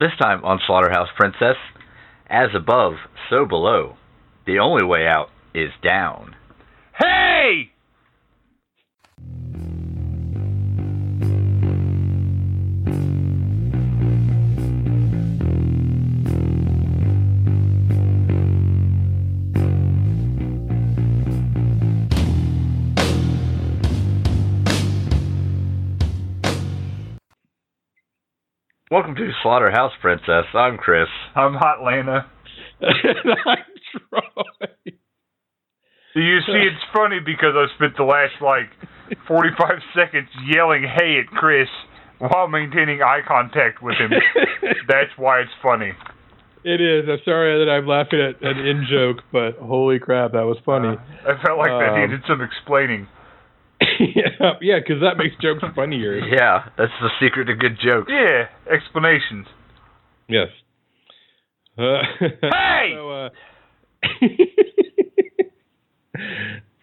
[0.00, 1.56] This time on Slaughterhouse Princess,
[2.30, 2.92] as above,
[3.30, 3.96] so below.
[4.46, 6.36] The only way out is down.
[6.96, 7.72] Hey!
[28.90, 30.44] Welcome to Slaughterhouse Princess.
[30.54, 31.08] I'm Chris.
[31.34, 32.24] I'm Hotlanta.
[32.80, 34.68] and I'm Troy.
[36.14, 38.70] You see, it's funny because I spent the last like
[39.28, 41.68] 45 seconds yelling "Hey" at Chris
[42.18, 44.10] while maintaining eye contact with him.
[44.88, 45.92] That's why it's funny.
[46.64, 47.08] It is.
[47.08, 50.88] I'm sorry that I'm laughing at an in joke, but holy crap, that was funny.
[50.88, 53.06] Uh, I felt like that Um, needed some explaining.
[54.00, 56.18] yeah, yeah, because that makes jokes funnier.
[56.18, 58.10] Yeah, that's the secret to good jokes.
[58.10, 59.46] Yeah, explanations.
[60.28, 60.48] Yes.
[61.78, 62.02] Uh,
[62.42, 62.92] Hey!
[62.94, 63.28] So, uh,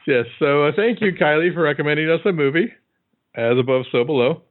[0.07, 0.25] yes.
[0.39, 2.71] So uh, thank you, Kylie, for recommending us a movie.
[3.35, 4.41] As above, so below.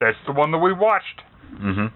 [0.00, 1.22] That's the one that we watched.
[1.56, 1.86] hmm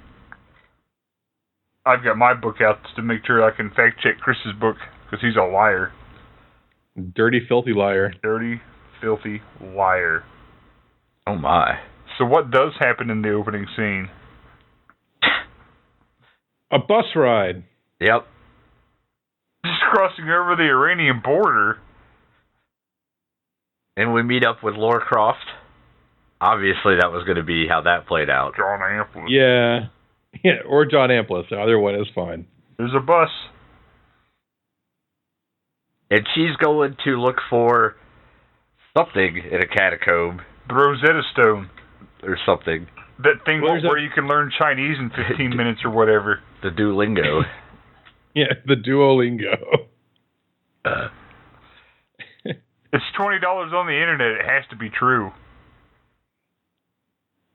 [1.84, 5.24] I've got my book out to make sure I can fact check Chris's book because
[5.24, 5.92] he's a liar.
[7.14, 8.12] Dirty, filthy liar.
[8.22, 8.61] Dirty,
[9.00, 10.25] filthy liar.
[11.27, 11.78] Oh my.
[12.19, 14.08] So, what does happen in the opening scene?
[16.72, 17.64] A bus ride.
[18.00, 18.27] Yep.
[19.64, 21.78] Just crossing over the Iranian border.
[23.97, 25.47] And we meet up with Laura Croft.
[26.41, 28.56] Obviously, that was going to be how that played out.
[28.56, 29.27] John Amplis.
[29.28, 29.89] Yeah.
[30.44, 31.50] Yeah, or John Amplis.
[31.50, 32.47] Either one is fine.
[32.77, 33.30] There's a bus.
[36.11, 37.97] And she's going to look for
[38.97, 41.70] something in a catacomb The Rosetta Stone.
[42.22, 42.86] or something.
[43.22, 46.41] That thing Well, where a- you can learn Chinese in 15 minutes or whatever.
[46.62, 47.42] The Duolingo.
[48.34, 49.56] Yeah, the Duolingo.
[50.84, 51.08] uh,
[52.44, 54.40] It's $20 on the internet.
[54.40, 55.30] It has to be true.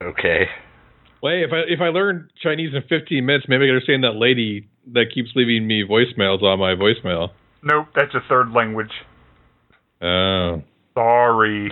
[0.04, 0.46] okay.
[1.22, 4.16] Wait, if I if I learn Chinese in 15 minutes, maybe I can understand that
[4.16, 7.30] lady that keeps leaving me voicemails on my voicemail.
[7.62, 8.90] Nope, that's a third language.
[10.02, 10.64] Oh,
[10.94, 11.72] Sorry.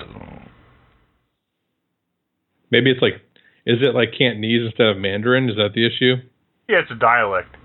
[2.72, 3.16] maybe it's like,
[3.66, 5.50] is it like Cantonese instead of Mandarin?
[5.50, 6.16] Is that the issue?
[6.68, 7.56] Yeah, it's a dialect.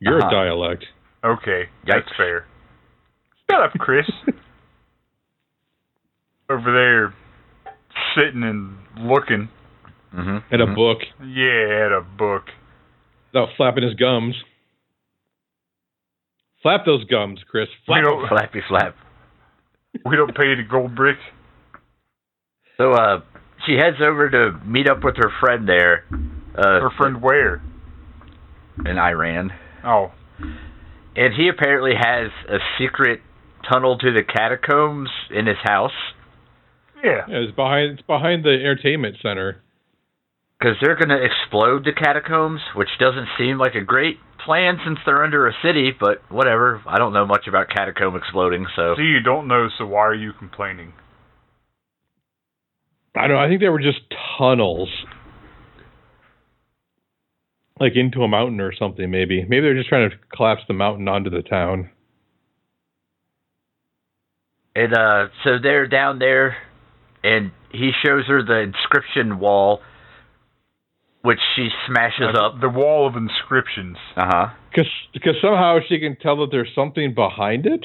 [0.00, 0.28] You're Uh-huh.
[0.28, 0.84] a dialect.
[1.24, 2.46] Okay, that's fair.
[3.50, 4.10] Shut up, Chris.
[6.50, 7.14] Over there,
[8.16, 8.76] sitting and
[9.08, 9.48] looking.
[10.10, 12.50] hmm And a book Yeah, at a book.
[13.32, 14.34] without flapping his gums.
[16.62, 17.68] Flap those gums, Chris.
[17.88, 18.94] We don't, Flappy flap.
[20.06, 21.16] we don't pay the gold brick.
[22.76, 23.20] So, uh,
[23.66, 26.04] she heads over to meet up with her friend there.
[26.56, 27.62] Uh, Her friend where?
[28.86, 29.50] in Iran.
[29.84, 30.12] Oh,
[31.16, 33.20] And he apparently has a secret
[33.70, 35.92] tunnel to the catacombs in his house.
[37.04, 37.22] yeah.
[37.28, 37.98] Yeah, it's behind.
[37.98, 39.60] It's behind the entertainment center.
[40.58, 44.98] Because they're going to explode the catacombs, which doesn't seem like a great plan since
[45.04, 46.82] they're under a city, but whatever.
[46.86, 48.94] I don't know much about catacomb exploding, so.
[48.96, 50.92] See, you don't know, so why are you complaining?
[53.14, 53.42] I don't know.
[53.42, 54.00] I think they were just
[54.38, 54.88] tunnels,
[57.78, 59.10] like into a mountain or something.
[59.10, 59.42] Maybe.
[59.42, 61.90] Maybe they're just trying to collapse the mountain onto the town.
[64.74, 66.56] And uh, so they're down there,
[67.22, 69.80] and he shows her the inscription wall,
[71.22, 72.60] which she smashes Uh, up.
[72.60, 73.96] The wall of inscriptions.
[74.16, 74.46] Uh huh.
[75.12, 77.84] Because somehow she can tell that there's something behind it.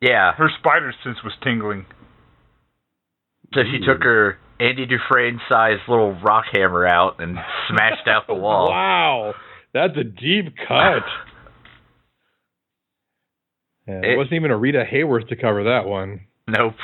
[0.00, 0.32] Yeah.
[0.32, 1.86] Her spider sense was tingling.
[3.54, 7.36] So she took her Andy Dufresne sized little rock hammer out and
[7.68, 8.68] smashed out the wall.
[8.70, 9.34] Wow,
[9.74, 11.02] that's a deep cut.
[13.86, 16.20] Yeah, It- it wasn't even a Rita Hayworth to cover that one.
[16.46, 16.76] Nope.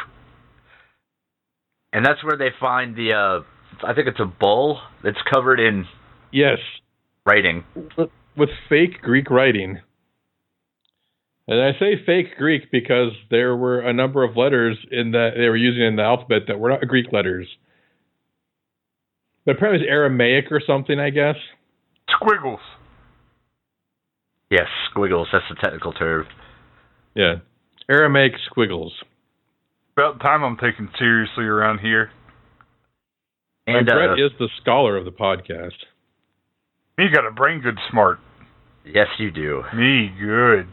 [1.92, 3.40] And that's where they find the uh
[3.86, 5.86] I think it's a bull that's covered in
[6.32, 6.58] Yes,
[7.24, 7.64] writing.
[7.96, 9.80] with, with fake Greek writing.
[11.46, 15.48] And I say fake Greek because there were a number of letters in that they
[15.48, 17.48] were using in the alphabet that were not Greek letters.
[19.46, 21.36] But apparently it's Aramaic or something, I guess.
[22.10, 22.60] Squiggles.
[24.50, 26.26] Yes, squiggles, that's the technical term.
[27.14, 27.36] Yeah.
[27.90, 28.92] Aramaic squiggles.
[29.96, 32.10] About time I'm taken seriously around here.
[33.68, 35.76] And And Brett uh, is the scholar of the podcast.
[36.96, 38.18] Me got a brain good smart.
[38.86, 39.62] yes you do.
[39.74, 40.68] Me good.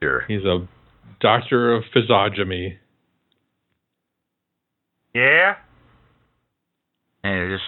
[0.00, 0.22] Sure.
[0.28, 0.68] He's a
[1.20, 2.78] doctor of physiognomy.
[5.12, 5.54] Yeah?
[7.24, 7.64] And just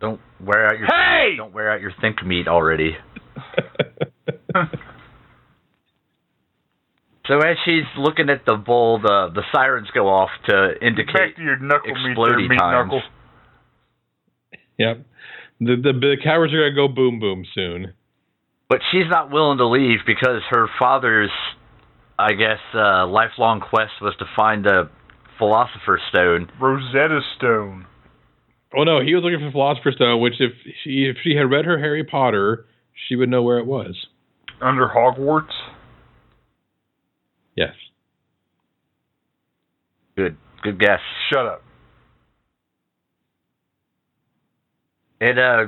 [0.00, 1.34] don't wear out your Hey!
[1.36, 2.96] don't wear out your think meat already.
[7.28, 11.36] So as she's looking at the bowl, the the sirens go off to indicate back
[11.36, 12.90] to your knuckle meat there, explodey meat times.
[12.92, 13.02] knuckle.
[14.78, 15.06] yep.
[15.60, 17.94] The, the the cowards are gonna go boom boom soon.
[18.68, 21.30] But she's not willing to leave because her father's,
[22.18, 24.90] I guess, uh, lifelong quest was to find the
[25.38, 26.50] Philosopher's Stone.
[26.60, 27.86] Rosetta Stone.
[28.76, 30.52] Oh no, he was looking for the Philosopher's Stone, which if
[30.84, 32.66] she if she had read her Harry Potter,
[33.08, 34.06] she would know where it was.
[34.60, 35.52] Under Hogwarts.
[37.56, 37.74] Yes.
[40.16, 41.00] Good, good guess.
[41.32, 41.62] Shut up.
[45.20, 45.66] And uh,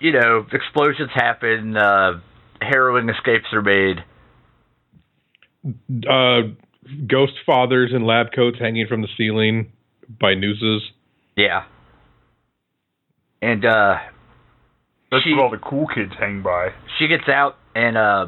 [0.00, 1.76] you know, explosions happen.
[1.76, 2.20] Uh,
[2.60, 3.96] harrowing escapes are made.
[6.08, 6.54] Uh,
[7.08, 9.72] ghost fathers in lab coats hanging from the ceiling
[10.20, 10.82] by nooses.
[11.36, 11.64] Yeah.
[13.42, 13.96] And uh,
[15.10, 16.68] That's She- what all the cool kids hang by.
[16.98, 18.26] she gets out, and uh,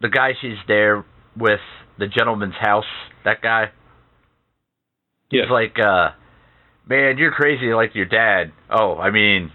[0.00, 1.04] the guy she's there
[1.36, 1.60] with,
[1.98, 2.84] the gentleman's house,
[3.24, 3.70] that guy.
[5.30, 5.44] Yes.
[5.44, 6.10] He's like, uh,
[6.88, 8.52] man, you're crazy like your dad.
[8.70, 9.50] Oh, I mean,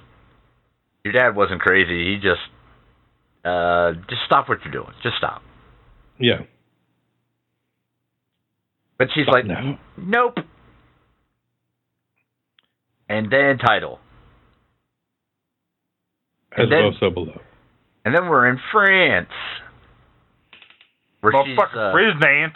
[1.03, 2.13] your dad wasn't crazy.
[2.13, 2.41] He just,
[3.45, 4.93] uh, just stop what you're doing.
[5.03, 5.41] Just stop.
[6.19, 6.41] Yeah.
[8.97, 9.79] But she's Stop like, now.
[9.97, 10.37] nope.
[13.09, 13.99] And then title.
[16.51, 17.41] As And then- above, so below.
[18.05, 19.29] And then we're in France.
[21.21, 22.53] Where she's, Motherfucker, uh, Friznance.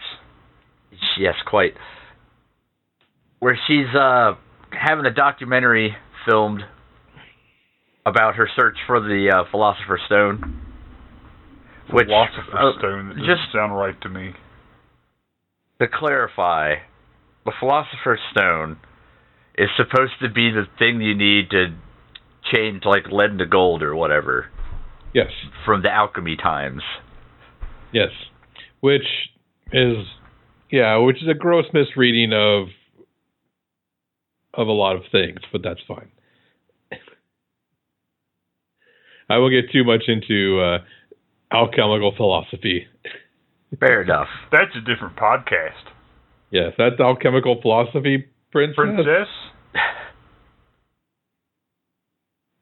[1.17, 1.73] yes, quite.
[3.39, 4.33] Where she's uh,
[4.71, 5.95] having a documentary
[6.27, 6.61] filmed
[8.05, 10.61] about her search for the uh, Philosopher's Stone.
[11.91, 13.09] Which, Philosopher's uh, Stone.
[13.09, 14.31] That just sound right to me.
[15.79, 16.75] to clarify,
[17.45, 18.77] the Philosopher's Stone
[19.57, 21.67] is supposed to be the thing you need to
[22.53, 24.47] change like lead into gold or whatever
[25.13, 25.27] Yes.
[25.65, 26.81] from the alchemy times.
[27.93, 28.09] Yes.
[28.81, 29.07] Which
[29.71, 29.97] is
[30.71, 32.67] yeah, which is a gross misreading of
[34.53, 36.09] of a lot of things, but that's fine.
[39.29, 40.79] I won't get too much into uh,
[41.51, 42.87] alchemical philosophy.
[43.79, 44.27] Fair enough.
[44.51, 45.91] That's a different podcast.
[46.51, 48.75] Yes, that's alchemical philosophy, princess.
[48.75, 49.27] Princess?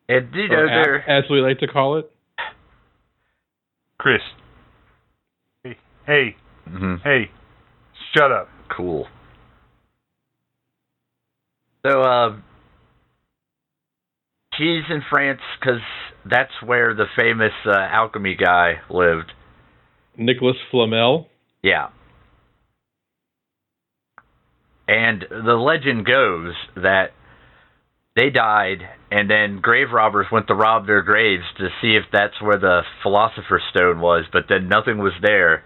[0.09, 2.09] And you know, Or a- there as we like to call it.
[3.97, 4.21] Chris.
[6.05, 6.35] Hey,
[6.65, 7.01] hey, Mhm.
[7.01, 7.31] hey.
[8.15, 8.49] Shut up.
[8.69, 9.07] Cool.
[11.85, 12.35] So, uh,
[14.55, 15.81] she's in France because
[16.25, 19.31] that's where the famous uh, alchemy guy lived.
[20.17, 21.27] Nicholas Flamel.
[21.61, 21.89] Yeah.
[24.87, 27.13] And the legend goes that
[28.15, 32.39] they died, and then grave robbers went to rob their graves to see if that's
[32.41, 35.63] where the Philosopher's Stone was, but then nothing was there.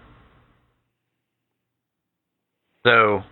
[2.88, 3.22] So,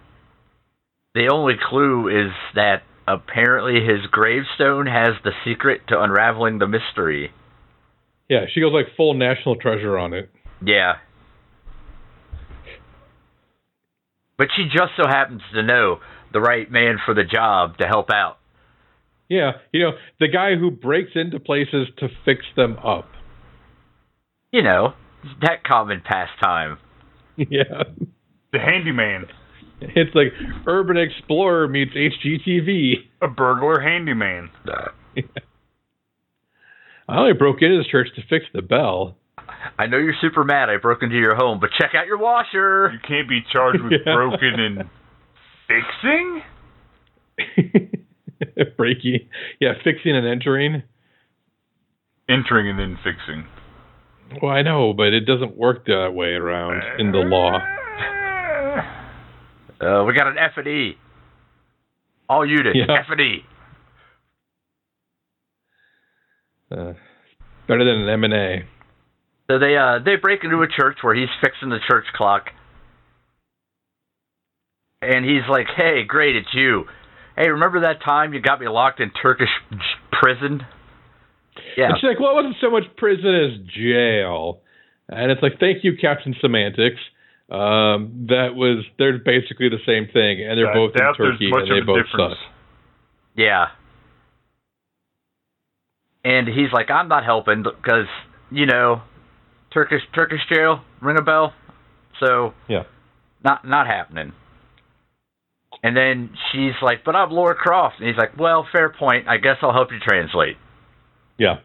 [1.14, 7.32] the only clue is that apparently his gravestone has the secret to unraveling the mystery.
[8.28, 10.30] Yeah, she goes like full national treasure on it.
[10.62, 10.94] Yeah.
[14.36, 16.00] But she just so happens to know
[16.34, 18.36] the right man for the job to help out.
[19.28, 23.08] Yeah, you know, the guy who breaks into places to fix them up.
[24.52, 24.92] You know,
[25.40, 26.78] that common pastime.
[27.36, 27.84] yeah.
[28.52, 29.26] The handyman.
[29.80, 30.32] It's like
[30.66, 32.94] Urban Explorer meets HGTV.
[33.22, 34.48] A burglar handyman.
[37.08, 39.16] I only broke into this church to fix the bell.
[39.78, 42.90] I know you're super mad I broke into your home, but check out your washer.
[42.92, 44.14] You can't be charged with Yeah.
[44.14, 44.84] broken and
[45.68, 46.42] fixing?
[48.76, 49.28] Breaking.
[49.60, 50.82] Yeah, fixing and entering.
[52.28, 53.46] Entering and then fixing.
[54.42, 57.56] Well, I know, but it doesn't work that way around in the law.
[57.56, 57.60] Uh,
[59.80, 60.96] Uh, we got an F and E.
[62.28, 63.00] All units, Yeah.
[63.00, 63.44] F and E.
[66.70, 66.92] Uh,
[67.68, 68.64] better than an M&A.
[69.48, 72.46] So they uh they break into a church where he's fixing the church clock.
[75.00, 76.86] And he's like, "Hey, great, it's you.
[77.36, 79.50] Hey, remember that time you got me locked in Turkish
[80.10, 80.62] prison?"
[81.76, 81.88] Yeah.
[81.88, 84.60] And she's like, well, it wasn't so much prison as jail.
[85.08, 87.00] And it's like, thank you, Captain Semantics.
[87.48, 91.70] Um, that was, they're basically the same thing, and they're I both in Turkey, and
[91.70, 92.34] they both difference.
[92.34, 92.52] suck.
[93.36, 93.66] Yeah.
[96.24, 98.06] And he's like, I'm not helping because
[98.50, 99.02] you know,
[99.72, 101.52] Turkish Turkish jail ring a bell.
[102.20, 102.84] So Yeah.
[103.44, 104.32] not not happening.
[105.82, 109.28] And then she's like, "But I'm Laura Croft," and he's like, "Well, fair point.
[109.28, 110.56] I guess I'll help you translate."
[111.38, 111.58] Yeah.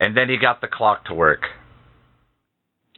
[0.00, 1.42] And then he got the clock to work.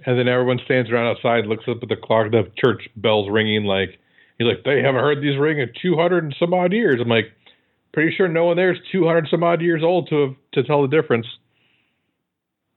[0.04, 3.64] And then everyone stands around outside, looks up at the clock, the church bells ringing.
[3.64, 3.90] Like
[4.38, 6.96] he's like, they haven't heard these ring in two hundred and some odd years.
[7.00, 7.32] I'm like,
[7.92, 10.62] pretty sure no one there is two hundred some odd years old to have, to
[10.64, 11.26] tell the difference.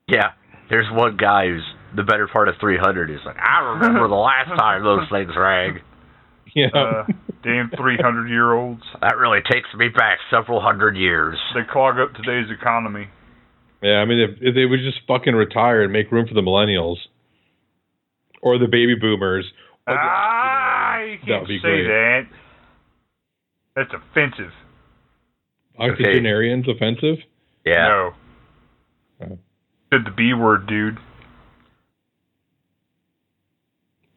[0.07, 0.31] Yeah,
[0.69, 3.09] there's one guy who's the better part of 300.
[3.09, 5.79] He's like, I remember the last time those things rang.
[6.55, 6.67] Yeah.
[6.73, 7.05] Uh,
[7.43, 8.83] damn 300 year olds.
[9.01, 11.37] That really takes me back several hundred years.
[11.53, 13.07] They clog up today's economy.
[13.81, 13.97] Yeah.
[13.97, 16.97] I mean, if, if they would just fucking retire and make room for the millennials
[18.41, 19.45] or the baby boomers.
[19.87, 21.87] or the- Ah, you That can't would be say great.
[21.87, 22.21] that.
[23.75, 24.51] That's offensive.
[25.79, 27.17] Octogenarians offensive?
[27.65, 27.87] Yeah.
[27.87, 28.13] No.
[29.23, 29.39] Oh.
[29.93, 30.97] Said the B word, dude.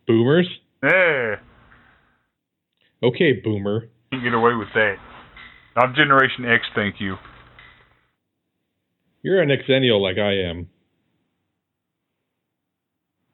[0.07, 0.49] Boomers?
[0.83, 1.37] Yeah.
[3.03, 3.83] Okay, boomer.
[3.83, 3.89] You
[4.19, 4.97] Can't get away with that.
[5.77, 7.17] I'm Generation X, thank you.
[9.23, 10.69] You're an exennial like I am.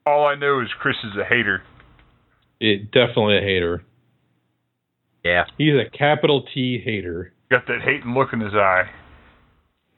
[0.05, 1.63] All I know is Chris is a hater.
[2.61, 3.83] It definitely a hater.
[5.25, 5.45] Yeah.
[5.59, 7.33] He's a capital T hater.
[7.51, 8.85] Got that hating look in his eye.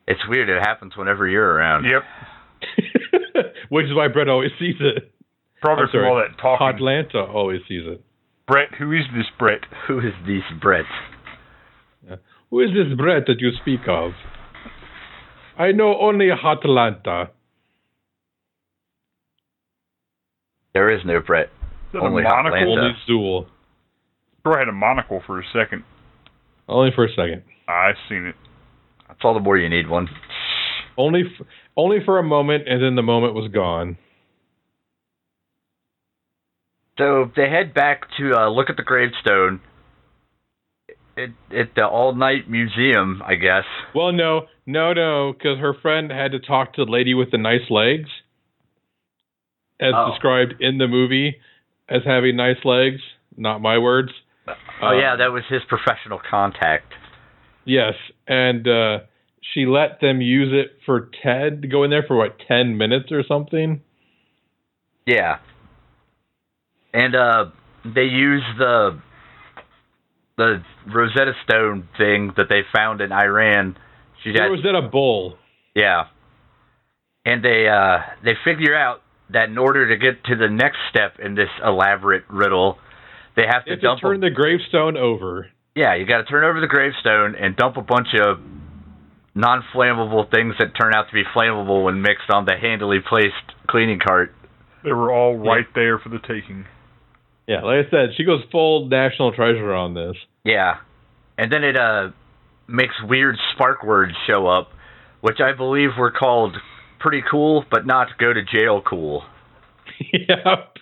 [0.07, 0.49] It's weird.
[0.49, 1.85] It happens whenever you're around.
[1.85, 3.45] Yep.
[3.68, 5.12] Which is why Brett always sees it.
[5.61, 6.09] Probably I'm from sorry.
[6.09, 6.66] all that talking.
[6.66, 8.02] Hotlanta always sees it.
[8.47, 9.61] Brett, who is this Brett?
[9.87, 10.87] Who is this Brett?
[12.50, 14.12] Who is this Brett that you speak of?
[15.58, 17.30] I know only Hotlanta.
[20.72, 21.46] There is no Brett.
[21.46, 22.58] Is that Only a monocle?
[22.58, 22.78] Hotlanta.
[22.78, 23.46] Only Zuul.
[24.46, 25.82] Sure, I had a monocle for a second.
[26.68, 27.42] Only for a second.
[27.66, 28.36] I seen it.
[29.08, 30.08] That's all the more you need one.
[30.96, 31.46] Only, f-
[31.76, 33.98] only for a moment, and then the moment was gone.
[36.98, 39.60] So they head back to uh, look at the gravestone
[41.18, 43.64] at, at the all night museum, I guess.
[43.94, 47.38] Well, no, no, no, because her friend had to talk to the lady with the
[47.38, 48.08] nice legs,
[49.80, 50.10] as Oh.
[50.10, 51.37] described in the movie
[51.88, 53.00] as having nice legs.
[53.37, 54.12] Not my words.
[54.82, 56.92] Oh Uh, yeah, that was his professional contact.
[57.64, 57.94] Yes,
[58.26, 59.00] and uh,
[59.40, 63.12] she let them use it for Ted to go in there for what ten minutes
[63.12, 63.80] or something.
[65.06, 65.38] Yeah.
[66.94, 67.46] And uh
[67.84, 68.98] they use the
[70.38, 73.76] the Rosetta Stone thing that they found in Iran.
[74.25, 75.37] She had, was that a bull?
[75.75, 76.04] yeah.
[77.26, 81.18] And they uh they figure out that in order to get to the next step
[81.23, 82.78] in this elaborate riddle,
[83.37, 85.49] they have They to have to dump a turn the gravestone over.
[85.75, 88.40] Yeah, you got to turn over the gravestone and dump a bunch of
[89.35, 93.35] non-flammable things that turn out to be flammable when mixed on the handily placed
[93.68, 94.35] cleaning cart.
[94.83, 96.64] They were all right there for the taking.
[97.48, 100.14] Yeah, like I said, she goes full national treasure on this.
[100.44, 100.76] Yeah,
[101.38, 102.10] and then it uh
[102.68, 104.68] makes weird spark words show up,
[105.22, 106.56] which I believe were called
[107.00, 109.24] pretty cool, but not go to jail cool.
[110.12, 110.76] yep.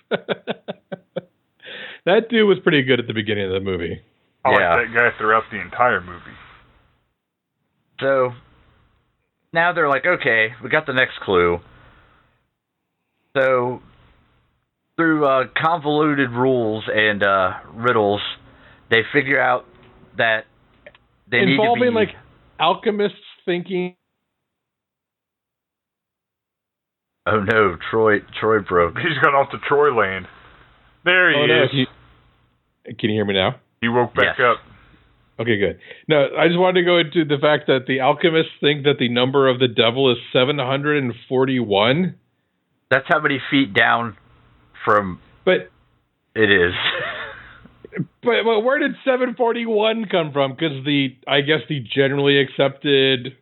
[2.05, 4.01] that dude was pretty good at the beginning of the movie.
[4.43, 4.75] I Yeah.
[4.75, 6.35] like that guy throughout the entire movie.
[8.01, 8.33] So
[9.53, 11.59] now they're like, okay, we got the next clue.
[13.35, 13.81] So
[14.97, 18.21] through uh, convoluted rules and uh, riddles,
[18.89, 19.65] they figure out
[20.17, 20.45] that
[21.31, 22.15] they Involving need to be like
[22.59, 23.95] alchemists thinking
[27.29, 28.95] Oh no, Troy Troy broke.
[28.97, 30.27] He's gone off to Troy Land.
[31.03, 31.69] There he Oh, no, is.
[31.71, 31.87] Can you,
[32.97, 33.55] can you hear me now?
[33.81, 34.45] He woke back Yes.
[34.49, 34.57] up.
[35.39, 35.79] Okay, good.
[36.07, 39.09] No, I just wanted to go into the fact that the alchemists think that the
[39.09, 42.15] number of the devil is 741,
[42.89, 44.15] That's how many feet down
[44.87, 45.69] from but
[46.33, 46.73] it is.
[48.23, 50.51] but, but where did 741 come from?
[50.51, 53.35] Because the I guess the generally accepted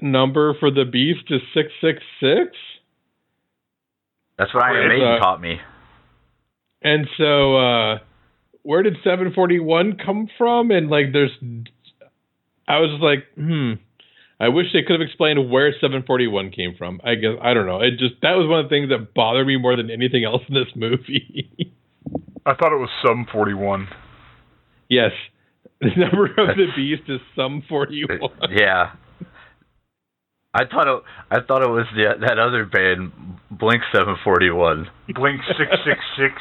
[0.00, 2.56] number for the beast is 666,
[4.38, 5.60] That's what Iron Maiden uh, taught me.
[6.82, 7.98] and so uh,
[8.62, 10.70] where did 741 come from?
[10.70, 11.30] And like, there's,
[12.68, 13.74] I was like, hmm.
[14.40, 17.00] I wish they could have explained where 741 came from.
[17.04, 17.80] I guess I don't know.
[17.80, 20.42] It just that was one of the things that bothered me more than anything else
[20.48, 21.74] in this movie.
[22.46, 23.88] I thought it was Sum 41.
[24.88, 25.10] yes,
[25.80, 28.20] the number of the beast is Sum 41.
[28.50, 28.92] yeah.
[30.54, 31.02] I thought it.
[31.30, 33.12] I thought it was the, that other band,
[33.50, 34.88] Blink Seven Forty One.
[35.14, 36.32] Blink 666.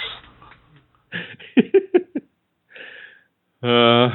[3.64, 4.10] uh,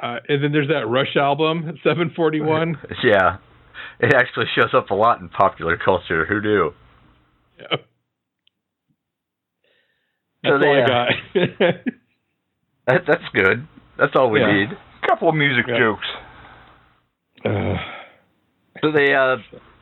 [0.00, 2.76] uh, and then there's that Rush album, 741.
[3.04, 3.36] Yeah,
[4.00, 6.24] it actually shows up a lot in popular culture.
[6.26, 6.72] Who knew?
[7.60, 7.76] So
[10.42, 11.08] That's all they, I got.
[12.86, 13.68] That, that's good.
[13.98, 14.52] That's all we Yeah.
[14.52, 14.68] need.
[15.06, 15.78] couple of music Yeah.
[15.78, 16.06] jokes.
[17.44, 17.76] Uh,
[18.80, 19.36] So they uh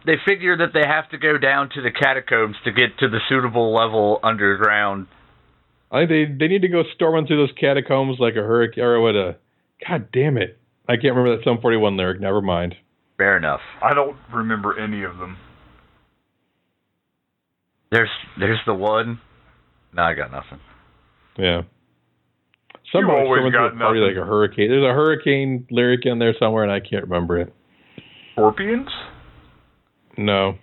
[0.04, 3.20] they figure that they have to go down to the catacombs to get to the
[3.28, 5.06] suitable level underground.
[5.90, 9.00] I think they they need to go storming through those catacombs like a hurricane or
[9.00, 9.36] what a.
[9.86, 10.58] God damn it!
[10.88, 12.20] I can't remember that Sum 41 lyric.
[12.20, 12.74] Never mind.
[13.16, 13.60] Fair enough.
[13.82, 15.36] I don't remember any of them.
[17.90, 19.20] There's there's the one.
[19.92, 20.60] No, I got nothing.
[21.38, 21.62] Yeah.
[22.92, 24.70] Somebody always got party like a hurricane.
[24.70, 27.52] There's a hurricane lyric in there somewhere, and I can't remember it.
[28.32, 28.88] Scorpions?
[30.16, 30.56] No.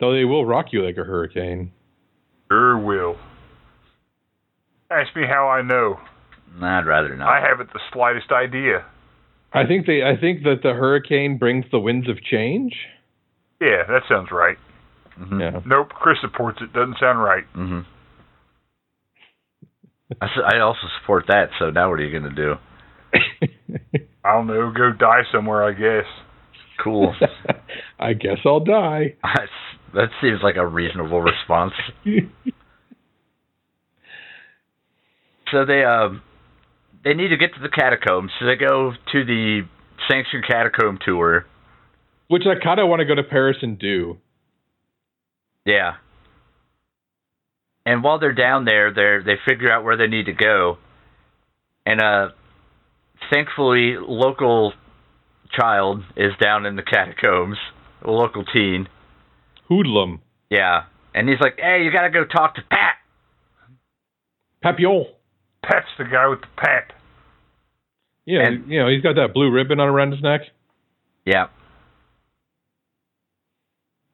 [0.00, 1.72] Though they will rock you like a hurricane.
[2.50, 3.16] Sure will.
[4.90, 5.98] Ask me how I know.
[6.58, 7.28] Nah, I'd rather not.
[7.28, 8.84] I haven't the slightest idea.
[9.52, 10.02] I think they.
[10.02, 12.74] I think that the hurricane brings the winds of change.
[13.60, 14.56] Yeah, that sounds right.
[15.18, 15.40] Mhm.
[15.40, 15.60] Yeah.
[15.66, 16.72] Nope, Chris supports it.
[16.72, 17.44] Doesn't sound right.
[17.54, 17.80] Mm-hmm.
[20.20, 21.50] I, s- I also support that.
[21.58, 22.54] So now what are you gonna do?
[24.24, 24.72] I don't know.
[24.76, 26.06] Go die somewhere, I guess.
[26.82, 27.14] Cool.
[27.98, 29.14] I guess I'll die.
[29.94, 31.72] That seems like a reasonable response.
[35.50, 36.22] So they um
[37.06, 38.32] they need to get to the catacombs.
[38.40, 39.60] So they go to the
[40.10, 41.46] sanctioned catacomb tour.
[42.26, 44.18] Which I kind of want to go to Paris and do.
[45.64, 45.92] Yeah.
[47.86, 50.78] And while they're down there, they they figure out where they need to go.
[51.86, 52.30] And uh
[53.32, 54.72] thankfully local
[55.52, 57.58] child is down in the catacombs,
[58.02, 58.88] a local teen.
[59.70, 60.20] Hoodlum.
[60.50, 60.86] Yeah.
[61.14, 62.96] And he's like, "Hey, you got to go talk to Pat."
[64.60, 65.06] Papillon.
[65.66, 66.92] Pat's the guy with the pap.
[68.24, 70.42] Yeah, And- you know, he's got that blue ribbon on around his neck.
[71.24, 71.46] Yeah.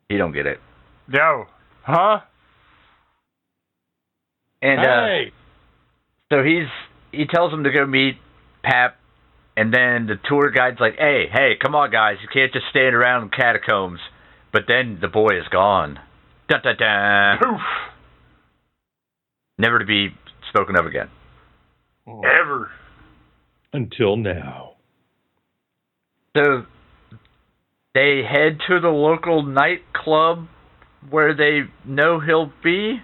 [0.08, 0.60] He don't get it.
[1.08, 1.46] No.
[1.82, 2.20] Huh?
[4.60, 5.32] And uh hey!
[6.30, 6.68] So he's
[7.10, 8.16] he tells him to go meet
[8.62, 8.96] Pap,
[9.56, 12.18] and then the tour guide's like, "Hey, hey, come on, guys!
[12.22, 13.98] You can't just stand around in catacombs."
[14.52, 15.98] But then the boy is gone.
[16.48, 17.38] Da da da.
[17.42, 17.60] Poof.
[19.58, 20.10] Never to be
[20.50, 21.08] spoken of again.
[22.06, 22.70] Ever.
[23.72, 24.74] Until now.
[26.36, 26.64] So
[27.94, 30.48] they head to the local nightclub
[31.10, 33.00] where they know he'll be.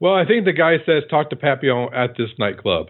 [0.00, 2.88] Well, I think the guy says talk to Papillon at this nightclub.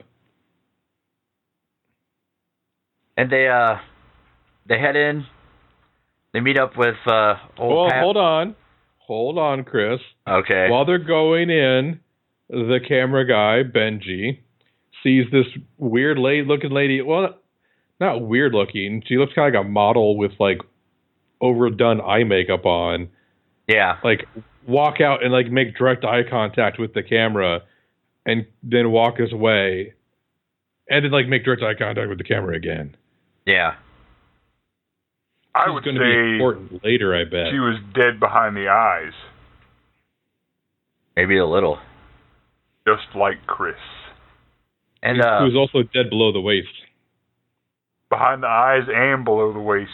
[3.16, 3.76] And they uh
[4.66, 5.24] they head in.
[6.32, 8.02] They meet up with uh old Well, Pap.
[8.02, 8.56] hold on.
[8.98, 10.00] Hold on, Chris.
[10.28, 10.68] Okay.
[10.70, 12.00] While they're going in,
[12.48, 14.38] the camera guy, Benji,
[15.02, 15.46] sees this
[15.78, 17.00] weird lady looking lady.
[17.02, 17.36] Well,
[18.00, 19.02] not weird looking.
[19.06, 20.58] She looks kind of like a model with like
[21.40, 23.08] overdone eye makeup on.
[23.68, 23.98] yeah.
[24.02, 24.26] Like
[24.66, 27.62] walk out and like make direct eye contact with the camera
[28.26, 29.92] and then walk his way.
[30.88, 32.96] And then like make direct eye contact with the camera again.
[33.46, 33.74] Yeah.
[35.54, 37.52] I She's would going to be say important later, I bet.
[37.52, 39.12] she was dead behind the eyes,
[41.16, 41.78] Maybe a little.
[42.86, 43.74] Just like Chris.
[45.02, 46.68] And uh Who's also dead below the waist.
[48.10, 49.90] Behind the eyes and below the waist.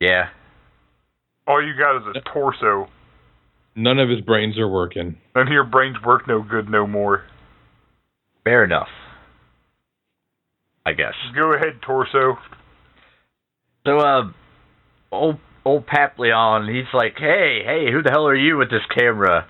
[0.00, 0.28] yeah.
[1.46, 2.88] All you got is a torso.
[3.76, 5.16] None of his brains are working.
[5.34, 7.24] None of your brains work no good no more.
[8.44, 8.88] Fair enough.
[10.86, 11.12] I guess.
[11.34, 12.38] Go ahead, torso.
[13.86, 14.22] So, uh,
[15.12, 18.84] old old Pap Leon, he's like, "Hey, hey, who the hell are you with this
[18.96, 19.46] camera?"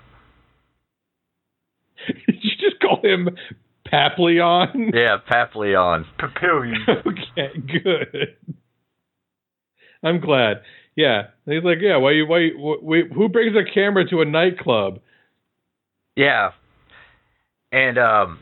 [2.07, 3.29] Did you just call him
[3.91, 4.91] Papleon?
[4.93, 6.05] Yeah, Pap Leon.
[6.17, 6.75] Papillon.
[6.89, 8.37] okay, good.
[10.03, 10.61] I'm glad.
[10.95, 11.97] Yeah, he's like, yeah.
[11.97, 12.25] Why you?
[12.27, 12.39] Why?
[12.39, 14.99] You, wh- wh- who brings a camera to a nightclub?
[16.15, 16.51] Yeah,
[17.71, 18.39] and um,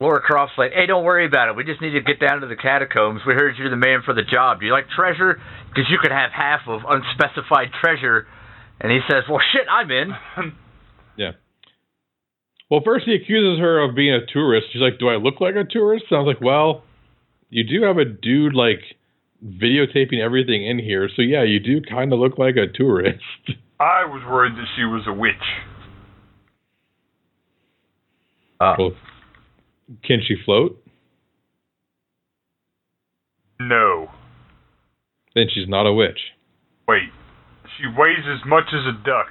[0.00, 1.56] Laura Croft's like, "Hey, don't worry about it.
[1.56, 3.20] We just need to get down to the catacombs.
[3.26, 4.60] We heard you're the man for the job.
[4.60, 5.40] Do you like treasure?
[5.68, 8.26] Because you could have half of unspecified treasure."
[8.80, 10.12] And he says, "Well, shit, I'm in."
[12.72, 14.68] Well, first he accuses her of being a tourist.
[14.72, 16.84] She's like, "Do I look like a tourist?" And I was like, "Well,
[17.50, 18.80] you do have a dude like
[19.44, 23.22] videotaping everything in here, so yeah, you do kind of look like a tourist."
[23.80, 25.34] I was worried that she was a witch.
[28.58, 28.92] Uh, well,
[30.04, 30.82] can she float?
[33.60, 34.08] No.
[35.34, 36.18] Then she's not a witch.
[36.88, 37.10] Wait.
[37.76, 39.26] She weighs as much as a duck.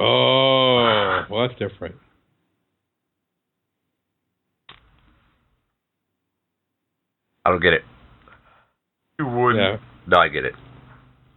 [0.00, 1.94] Oh, well, that's different.
[7.44, 7.82] I don't get it.
[9.18, 9.58] You wouldn't.
[9.62, 9.76] Yeah.
[10.06, 10.54] No, I get it.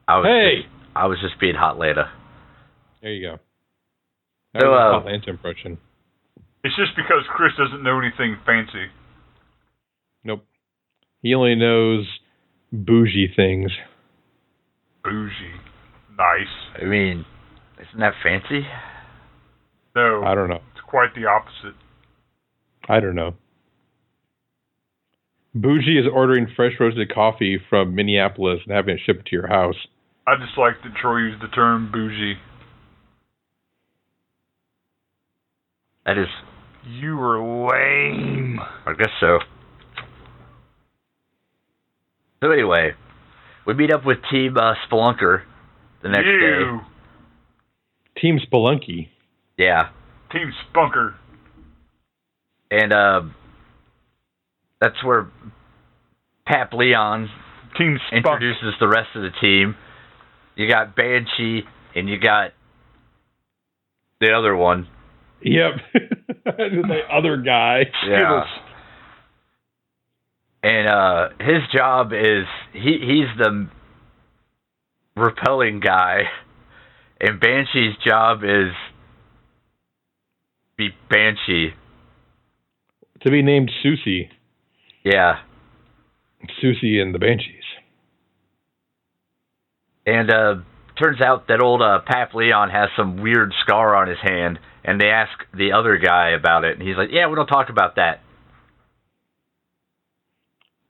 [0.07, 2.11] I was Hey, just, I was just being hot, Leda.
[3.01, 3.37] there you go.
[4.53, 5.77] That So, was a uh, Hot Lanta impression.
[6.63, 8.87] It's just because Chris doesn't know anything fancy.
[10.23, 10.45] Nope.
[11.21, 12.05] He only knows
[12.71, 13.71] bougie things.
[15.03, 15.59] Bougie.
[16.17, 16.81] Nice.
[16.81, 17.25] I mean,
[17.89, 18.65] isn't that fancy?
[19.95, 20.61] No, I don't know.
[20.73, 21.75] it's quite the opposite.
[22.89, 23.35] I don't know.
[25.55, 29.75] Bougie is ordering fresh roasted coffee from Minneapolis and having it shipped to your house.
[30.25, 32.35] I just like that Troy used the term bougie.
[36.05, 36.27] That is,
[36.87, 38.59] You were lame.
[38.85, 39.39] I guess so.
[42.41, 42.91] So anyway,
[43.65, 45.43] we meet up with Team uh, Spelunker
[46.01, 46.29] the next day.
[46.59, 46.79] you.
[48.19, 49.09] Team Spelunky.
[49.57, 49.89] Yeah,
[50.31, 51.15] Team Spunker.
[52.71, 53.21] and uh,
[54.81, 55.27] that's where
[56.47, 57.29] Pap Leon
[57.77, 58.25] Team Spunk.
[58.25, 59.75] introduces the rest of the team.
[60.55, 61.63] You got Banshee,
[61.95, 62.51] and you got
[64.19, 64.87] the other one.
[65.41, 65.71] Yep.
[66.45, 67.83] the other guy.
[68.01, 68.47] Skittles.
[70.63, 73.67] And uh, his job is he he's the
[75.17, 76.23] repelling guy,
[77.23, 78.73] and Banshee's job is
[80.77, 81.69] be Banshee.
[83.21, 84.29] To be named Susie.
[85.05, 85.39] Yeah,
[86.61, 87.63] Siouxsie and the Banshees.
[90.05, 90.55] and uh,
[91.01, 94.99] turns out that old uh, Pap Leon has some weird scar on his hand, and
[94.99, 97.95] they ask the other guy about it, and he's like, "Yeah, we don't talk about
[97.95, 98.21] that."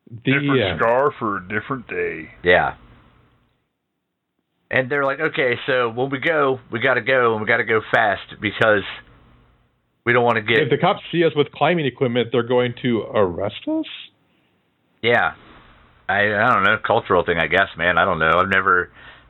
[0.09, 2.29] The, Different uh, scar for a different day.
[2.43, 2.75] Yeah.
[4.73, 7.57] And they're like, okay, so when we go, we got to go, and we got
[7.57, 8.81] to go fast because
[10.03, 10.63] we don't want to get.
[10.63, 13.85] if the cops see us with climbing equipment, they're going to arrest us?
[15.03, 15.33] Yeah.
[16.09, 17.99] I I don't know, cultural thing, I guess, man.
[17.99, 18.31] I don't know.
[18.35, 18.89] I've never,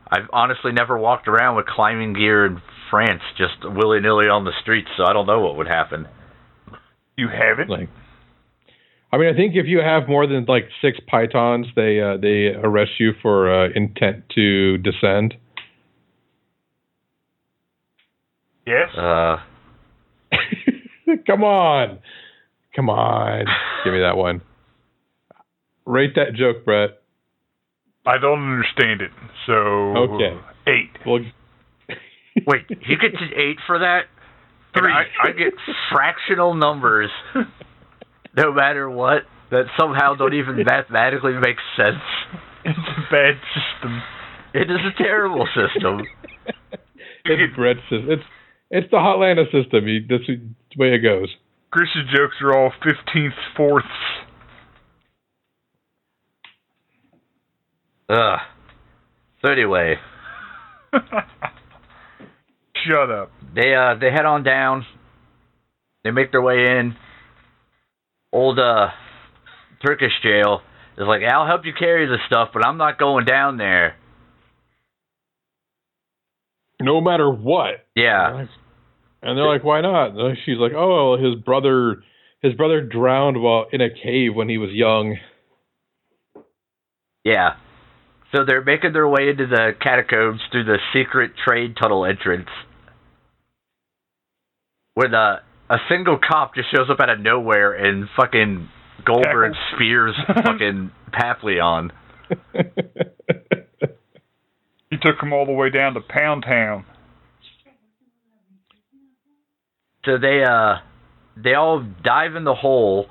[0.10, 4.54] I've honestly never walked around with climbing gear in France just willy nilly on the
[4.62, 6.08] streets, so I don't know what would happen.
[7.18, 7.70] You have it?
[7.70, 7.90] Like,
[9.14, 12.48] I mean, I think if you have more than like six pythons, they uh, they
[12.48, 15.36] arrest you for uh, intent to descend.
[18.66, 18.90] yes.
[18.98, 19.38] Uh,
[21.28, 22.00] Come on,
[22.76, 23.46] come on,
[23.84, 24.42] give me that one.
[25.86, 27.02] Rate that joke, Brett.
[28.06, 29.12] I don't understand it.
[29.46, 30.40] So Okay.
[30.66, 30.90] eight.
[31.06, 31.20] Well,
[32.48, 34.06] wait, you get to eight for that?
[34.76, 34.92] Three.
[34.92, 35.54] I, I get
[35.92, 37.12] fractional numbers,
[38.36, 42.02] no matter what, that somehow don't even mathematically make sense.
[42.66, 44.02] It's a bad system.
[44.54, 46.02] It is a terrible system.
[47.26, 47.80] it's Brett's.
[47.92, 48.24] sys- It's
[48.70, 49.88] it's the Hotlanta system.
[49.88, 50.40] You, that's the
[50.78, 51.30] way it goes.
[51.72, 53.88] Chris's jokes are all fifteenth fourths.
[58.10, 58.40] Ugh.
[59.44, 59.96] So anyway,
[62.86, 63.32] Shut up.
[63.56, 64.86] they uh they head on down.
[66.04, 66.96] They make their way in.
[68.34, 68.88] Old uh
[69.86, 70.62] Turkish jail
[70.98, 73.96] is like, I'll help you carry this stuff, but I'm not going down there.
[76.82, 77.86] No matter what.
[77.96, 78.46] Yeah.
[79.22, 80.16] And they're like, why not?
[80.18, 82.04] And she's like, oh, well, his brother,
[82.42, 85.18] his brother drowned while in a cave when he was young.
[87.24, 87.52] Yeah.
[88.36, 92.50] So they're making their way into the catacombs through the secret trade tunnel entrance.
[94.96, 95.36] Where the
[95.70, 98.70] a single cop just shows up out of nowhere and fucking
[99.06, 99.76] Goldberg Tackles.
[99.76, 101.92] spears fucking Papleon.
[104.94, 106.86] He took him all the way down to Pound Town.
[110.06, 110.76] So they uh
[111.42, 113.08] they all dive in the hole.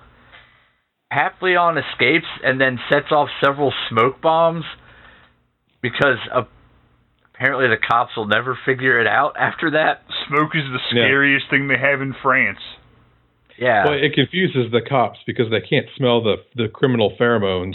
[1.12, 4.64] Papleon escapes and then sets off several smoke bombs
[5.82, 6.18] because
[7.34, 10.04] apparently the cops will never figure it out after that.
[10.28, 11.04] Smoke is the Yeah.
[11.06, 12.60] scariest thing they have in France.
[13.58, 13.84] Yeah.
[13.84, 17.74] Well, it confuses the cops because they can't smell the the criminal pheromones.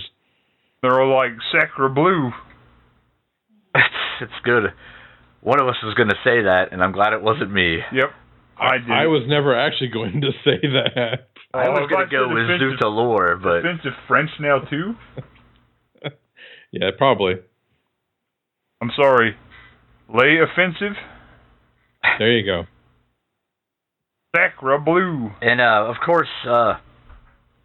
[0.81, 2.31] They're all like Sacre Blue.
[3.75, 4.73] it's it's good.
[5.41, 7.77] One of us was going to say that, and I'm glad it wasn't me.
[7.93, 8.11] Yep.
[8.59, 8.89] I did.
[8.91, 11.29] I was never actually going to say that.
[11.53, 14.59] I Oh, was if going to go said with offensive- Zutalor, but Offensive French now
[14.59, 14.95] too?
[16.71, 17.35] Yeah, probably.
[18.81, 19.37] I'm sorry.
[20.13, 20.97] Lay offensive?
[22.19, 22.63] There you go.
[24.35, 25.31] Sacre Blue.
[25.41, 26.73] and uh, of course, uh,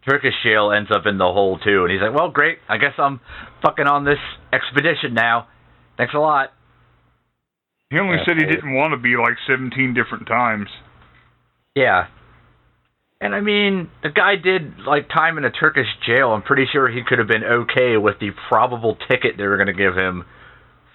[0.07, 2.57] Turkish jail ends up in the hole too, and he's like, "Well, great.
[2.69, 3.19] I guess I'm
[3.61, 4.19] fucking on this
[4.51, 5.47] expedition now.
[5.97, 6.51] Thanks a lot."
[7.89, 8.25] He only Yeah.
[8.25, 10.67] said he didn't want to be like 17 different times.
[11.75, 12.07] Yeah.
[13.21, 16.33] And I mean, the guy did like time in a Turkish jail.
[16.33, 19.67] I'm pretty sure he could have been okay with the probable ticket they were going
[19.67, 20.25] to give him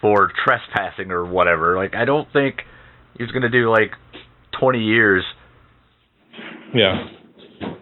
[0.00, 1.76] for trespassing or whatever.
[1.76, 2.64] Like, I don't think
[3.18, 3.90] he was going to do like
[4.58, 5.24] 20 years.
[6.74, 7.08] Yeah.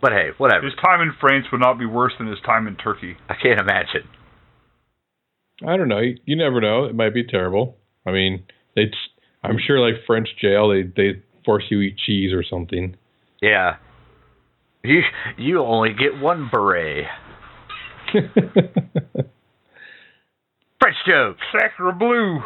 [0.00, 0.64] But hey, whatever.
[0.64, 3.16] His time in France would not be worse than his time in Turkey.
[3.28, 4.08] I can't imagine.
[5.66, 6.00] I don't know.
[6.00, 6.84] You, you never know.
[6.84, 7.76] It might be terrible.
[8.06, 8.44] I mean,
[8.74, 8.90] they.
[9.42, 12.96] I'm sure, like French jail, they they force you eat cheese or something.
[13.40, 13.76] Yeah.
[14.84, 15.00] You
[15.36, 17.06] you only get one beret.
[18.12, 18.28] French
[21.04, 21.40] jokes.
[21.50, 22.38] Sacre bleu.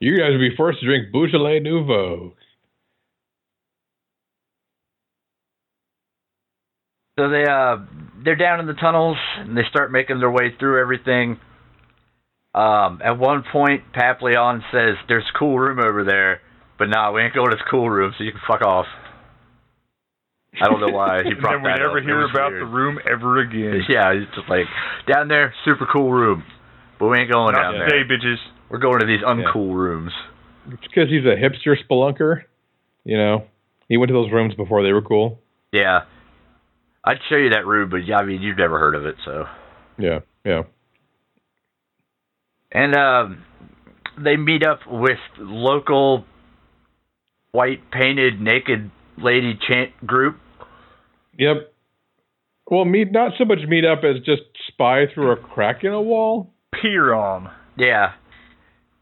[0.00, 2.34] You guys would be forced to drink Beaujolais Nouveau.
[7.18, 7.78] So they uh
[8.24, 11.38] they're down in the tunnels and they start making their way through everything.
[12.54, 16.40] Um, at one point, Papillon says, "There's a cool room over there,"
[16.78, 18.86] but nah, we ain't going to this cool room, so you can fuck off.
[20.60, 22.04] I don't know why he brought And brought then we never up.
[22.04, 22.62] Hear about weird.
[22.62, 23.82] the room ever again.
[23.88, 24.66] Yeah, it's just like
[25.12, 26.42] down there, super cool room,
[26.98, 27.88] but we ain't going Not down there.
[27.88, 28.38] today, bitches.
[28.70, 30.12] We're going to these uncool rooms.
[30.70, 32.42] It's because he's a hipster spelunker.
[33.04, 33.44] You know,
[33.88, 35.40] he went to those rooms before they were cool.
[35.72, 36.00] Yeah,
[37.04, 39.44] I'd show you that room, but yeah, I mean you've never heard of it, so.
[39.98, 40.62] Yeah, yeah.
[42.70, 43.44] And um,
[44.22, 46.24] they meet up with local
[47.52, 50.38] white painted naked lady chant group.
[51.38, 51.72] Yep.
[52.70, 56.02] Well, meet not so much meet up as just spy through a crack in a
[56.02, 56.52] wall.
[56.74, 57.50] Peer on.
[57.78, 58.12] Yeah.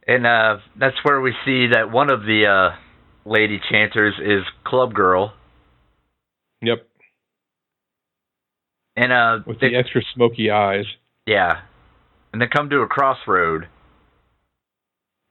[0.06, 2.76] And uh, that's where we see that one of the uh,
[3.28, 5.32] lady chanters is Club Girl.
[6.62, 6.86] Yep.
[8.96, 10.84] And uh, With they- the extra smoky eyes.
[11.26, 11.60] yeah.
[12.32, 13.66] And they come to a crossroad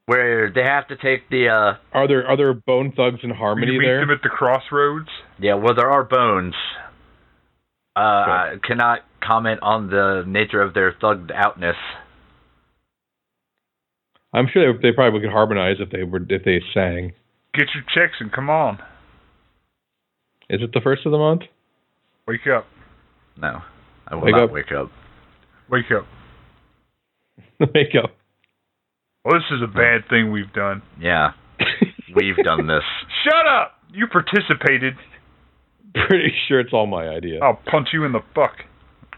[0.07, 3.99] where they have to take the uh, Are there other Bone Thugs-n-Harmony you meet there?
[3.99, 5.09] them at the crossroads.
[5.39, 6.55] Yeah, well, there are bones.
[7.95, 11.75] Uh, I cannot comment on the nature of their thugged outness.
[14.35, 17.13] I'm sure they, they probably could harmonize if they were if they sang.
[17.53, 18.79] Get your checks and come on.
[20.49, 21.43] Is it the first of the month?
[22.27, 22.65] Wake up.
[23.37, 23.61] No,
[24.07, 24.51] I will Wake not up.
[24.51, 24.91] wake up.
[25.69, 26.05] Wake up.
[27.73, 28.11] Wake up.
[29.23, 30.81] Well, this is a bad thing we've done.
[30.99, 31.29] Yeah,
[32.15, 32.83] we've done this.
[33.23, 33.79] Shut up!
[33.93, 34.95] You participated.
[36.09, 37.39] Pretty sure it's all my idea.
[37.41, 38.51] I'll punch you in the fuck.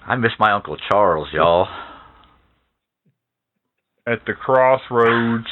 [0.06, 1.68] I miss my Uncle Charles, y'all.
[4.08, 5.48] At the crossroads.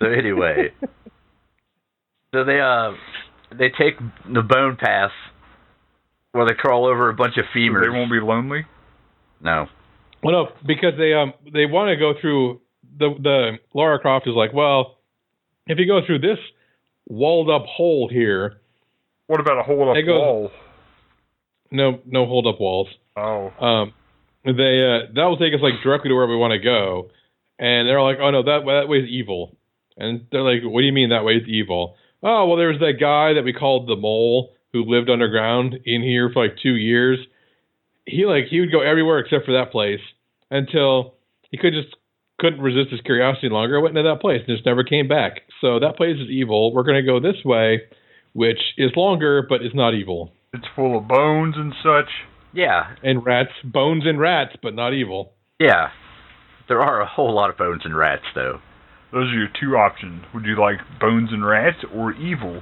[0.00, 0.72] So anyway,
[2.34, 2.92] so they uh
[3.56, 3.98] they take
[4.32, 5.10] the bone path
[6.32, 7.82] where they crawl over a bunch of So femurs.
[7.82, 8.64] they won't be lonely.
[9.40, 9.66] no,
[10.22, 12.60] Well, no, because they um they want to go through
[12.98, 14.98] the the Laura Croft is like, well,
[15.66, 16.38] if you go through this
[17.06, 18.60] walled up hole here,
[19.26, 20.50] What about a hole up They go- wall?
[21.70, 22.88] no no hold up walls.
[23.16, 23.50] Oh.
[23.60, 23.92] Um,
[24.56, 27.10] they uh, that will take us like directly to where we want to go,
[27.58, 29.56] and they're like, oh no, that that way is evil,
[29.96, 31.96] and they're like, what do you mean that way is evil?
[32.22, 36.30] Oh well, there's that guy that we called the mole who lived underground in here
[36.32, 37.18] for like two years.
[38.06, 40.00] He like he would go everywhere except for that place
[40.50, 41.14] until
[41.50, 41.94] he could just
[42.38, 43.80] couldn't resist his curiosity longer.
[43.80, 45.42] Went into that place and just never came back.
[45.60, 46.72] So that place is evil.
[46.72, 47.82] We're gonna go this way,
[48.32, 50.32] which is longer but is not evil.
[50.54, 52.08] It's full of bones and such.
[52.52, 55.32] Yeah, And rats, bones and rats, but not evil.
[55.58, 55.88] yeah.
[56.68, 58.60] There are a whole lot of bones and rats, though.
[59.10, 60.22] Those are your two options.
[60.34, 62.60] Would you like bones and rats or evil?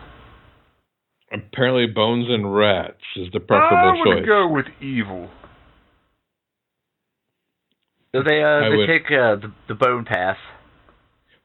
[1.32, 4.14] Apparently, bones and rats is the preferable choice.
[4.14, 4.26] I preferable would choice.
[4.26, 5.30] go with evil.
[8.14, 10.38] So they uh they would- take uh, the the bone path.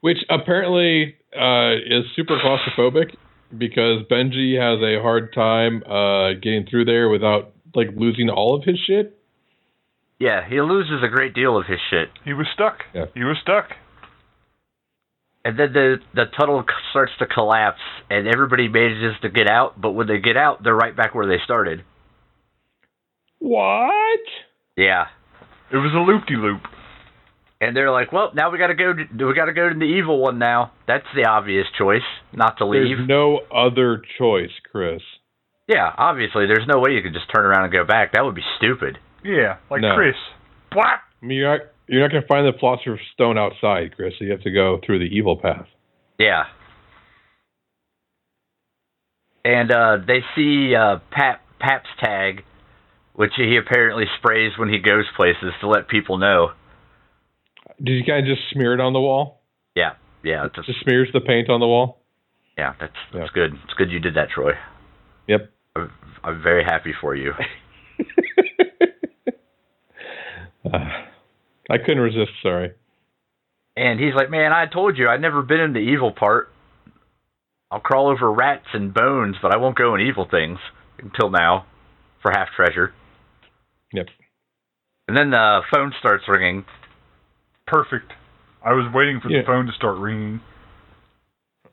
[0.01, 3.15] Which apparently uh, is super claustrophobic
[3.55, 8.63] because Benji has a hard time uh, getting through there without like losing all of
[8.63, 9.17] his shit.
[10.19, 12.09] Yeah, he loses a great deal of his shit.
[12.23, 12.79] He was stuck.
[12.93, 13.05] Yeah.
[13.15, 13.69] He was stuck.
[15.43, 17.81] And then the the tunnel starts to collapse,
[18.11, 19.79] and everybody manages to get out.
[19.81, 21.83] But when they get out, they're right back where they started.
[23.39, 24.19] What?
[24.77, 25.05] Yeah,
[25.71, 26.61] It was a loop de loop.
[27.59, 28.93] and they're like, "Well, now we got to go.
[28.93, 30.71] To, we got to go to the evil one now.
[30.87, 35.01] That's the obvious choice, not to leave." There's no other choice, Chris.
[35.71, 38.11] Yeah, obviously, there's no way you could just turn around and go back.
[38.13, 38.97] That would be stupid.
[39.23, 39.95] Yeah, like No.
[39.95, 40.15] Chris.
[40.73, 40.85] What?
[41.21, 44.13] I mean, you're not, you're not going to find the philosopher's stone outside, Chris.
[44.19, 45.67] So you have to go through the evil path.
[46.19, 46.43] Yeah.
[49.43, 52.43] And uh, they see uh, Pap Pap's tag,
[53.13, 56.51] which he apparently sprays when he goes places to let people know.
[57.81, 59.41] Did you kind of just smear it on the wall?
[59.75, 62.01] Yeah, yeah, it's Just smears the paint on the wall?
[62.57, 63.47] yeah, that's that's Yeah.
[63.49, 63.53] good.
[63.63, 64.51] It's good you did that, Troy.
[65.27, 65.49] Yep.
[65.75, 65.91] I'm,
[66.23, 67.33] I'm very happy for you.
[70.63, 70.77] Uh,
[71.71, 72.31] I couldn't resist.
[72.43, 72.71] Sorry.
[73.75, 76.49] And he's like, "Man, I told you I'd never been in the evil part."
[77.71, 80.59] I'll crawl over rats and bones, but I won't go in evil things
[80.99, 81.65] until now
[82.21, 82.93] for half treasure.
[83.93, 84.07] Yep.
[85.07, 86.63] And then the phone starts ringing.
[87.65, 88.11] Perfect.
[88.63, 89.41] I was waiting for Yeah.
[89.41, 90.41] the phone to start ringing.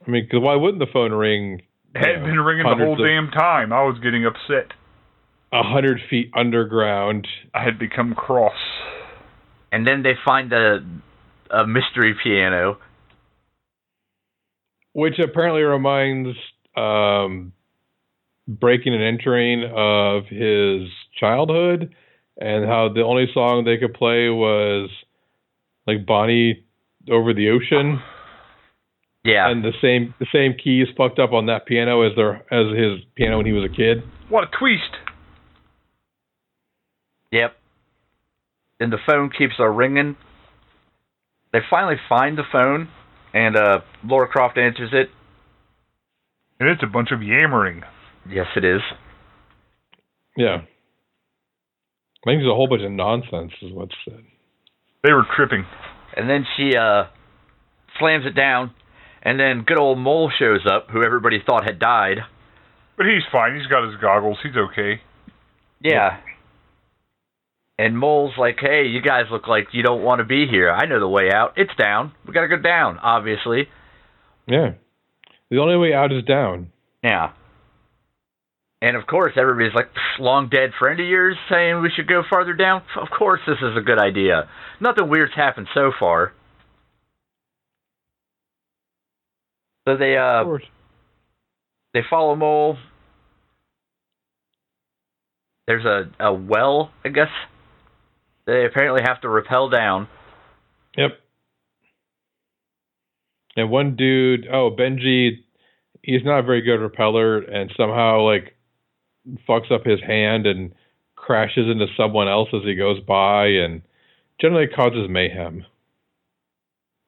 [0.06, 1.61] I mean, 'cause why wouldn't the phone ring?
[1.94, 3.72] It had been ringing the whole of- damn time.
[3.72, 4.72] I was getting upset.
[5.51, 7.27] a hundred feet underground.
[7.55, 8.53] I had become cross.
[9.72, 10.85] And then they find a
[11.51, 12.79] a mystery piano.
[14.92, 16.37] which apparently reminds
[16.77, 17.53] um,
[18.46, 21.94] breaking and entering of his childhood
[22.40, 24.90] and how the only song they could play was
[25.87, 26.64] like Bonnie
[27.11, 28.01] over the ocean
[29.24, 29.50] Yeah.
[29.50, 33.04] and the same the same keys fucked up on that piano as their as his
[33.14, 34.02] piano when he was a kid.
[34.28, 34.96] What a twist!
[37.33, 37.57] Yep.
[38.81, 40.16] And the phone keeps uh, ringing.
[41.52, 42.88] They finally find the phone,
[43.35, 45.11] and uh, Laura Croft answers it.
[46.61, 47.83] And it's a bunch of yammering.
[48.28, 48.81] Yes, it is.
[50.37, 50.57] Yeah.
[50.57, 54.22] I think there's a whole bunch of nonsense is what's said.
[55.04, 55.64] They were tripping.
[56.16, 57.04] And then she uh,
[57.98, 58.72] slams it down,
[59.22, 62.18] and then good old Mole shows up, who everybody thought had died.
[62.96, 63.57] But he's fine.
[63.57, 64.38] He's got his goggles.
[64.42, 65.00] He's okay.
[65.81, 66.18] Yeah.
[67.78, 70.70] And Mole's like, hey, you guys look like you don't want to be here.
[70.70, 71.52] I know the way out.
[71.57, 72.12] It's down.
[72.26, 73.68] We got to go down, obviously.
[74.48, 74.72] Yeah.
[75.50, 76.72] The only way out is down.
[77.04, 77.31] Yeah.
[78.83, 82.54] And of course, everybody's like, long dead friend of yours saying we should go farther
[82.54, 82.83] down?
[83.00, 84.48] Of course, this is a good idea.
[84.81, 86.33] Nothing weird's happened so far.
[89.88, 90.64] So they uh course.
[91.94, 92.77] they follow Mole.
[95.66, 97.31] There's a, a well, I guess.
[98.46, 100.09] They apparently have to rappel down.
[100.98, 101.12] Yep.
[103.57, 105.38] And one dude, oh Benji,
[106.03, 108.57] he's not a very good repeller, and somehow like
[109.48, 110.74] fucks up his hand and
[111.16, 113.81] crashes into someone else as he goes by, and
[114.38, 115.64] generally causes mayhem.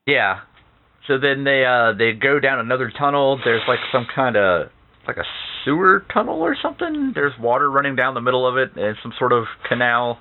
[0.07, 0.41] Yeah.
[1.07, 3.39] So then they uh they go down another tunnel.
[3.45, 4.69] There's like some kind of
[5.07, 5.25] like a
[5.65, 7.13] sewer tunnel or something.
[7.15, 10.19] There's water running down the middle of it and some sort of canal.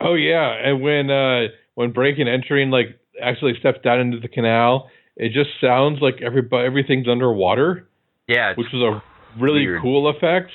[0.00, 4.28] Oh yeah, and when uh when breaking and entering like actually steps down into the
[4.28, 7.86] canal, it just sounds like everybody everything's underwater,
[8.26, 9.80] Yeah, which was a really Weird.
[9.82, 10.50] cool effect.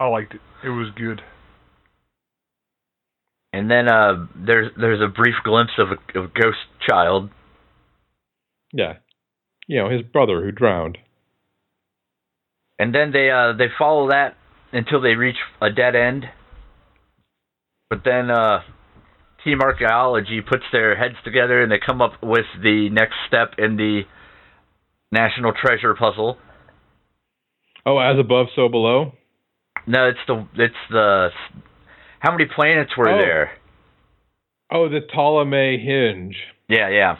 [0.00, 0.40] I liked it.
[0.64, 1.20] It was good.
[3.52, 7.30] and then uh there's there's a brief glimpse of a, of a ghost child.
[8.76, 8.94] Yeah.
[9.66, 10.98] You know, his brother who drowned.
[12.78, 14.36] And then they uh they follow that
[14.72, 16.26] until they reach a dead end.
[17.88, 18.60] But then uh
[19.44, 23.76] Team Archaeology puts their heads together and they come up with the next step in
[23.76, 24.02] the
[25.12, 26.36] National Treasure puzzle.
[27.86, 29.12] Oh, as above, so below.
[29.86, 31.28] No, it's the it's the
[32.18, 33.18] how many planets were Oh.
[33.18, 33.52] there?
[34.70, 36.36] Oh, the Ptolemy hinge.
[36.68, 37.16] Yeah, yeah.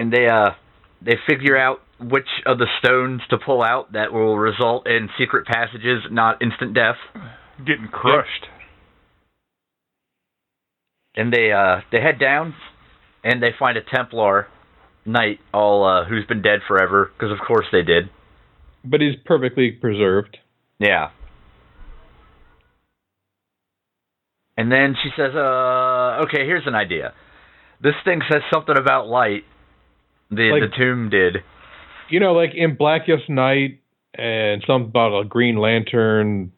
[0.00, 0.52] And they uh
[1.02, 5.46] they figure out which of the stones to pull out that will result in secret
[5.46, 6.96] passages, not instant death.
[7.58, 8.46] Getting crushed.
[11.14, 12.54] And they uh they head down
[13.22, 14.48] and they find a Templar
[15.04, 18.08] knight all uh who's been dead forever because of course they did.
[18.82, 20.38] But he's perfectly preserved.
[20.78, 21.10] Yeah.
[24.56, 27.12] And then she says, uh, okay, here's an idea.
[27.82, 29.44] This thing says something about light.
[30.30, 31.42] The Like- the tomb did.
[32.08, 33.80] You know, like in Blackest Night
[34.14, 36.52] and something about a Green Lantern.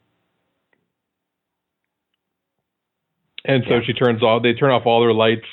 [3.45, 3.81] And so Yeah.
[3.81, 5.45] she turns off they turn off all their lights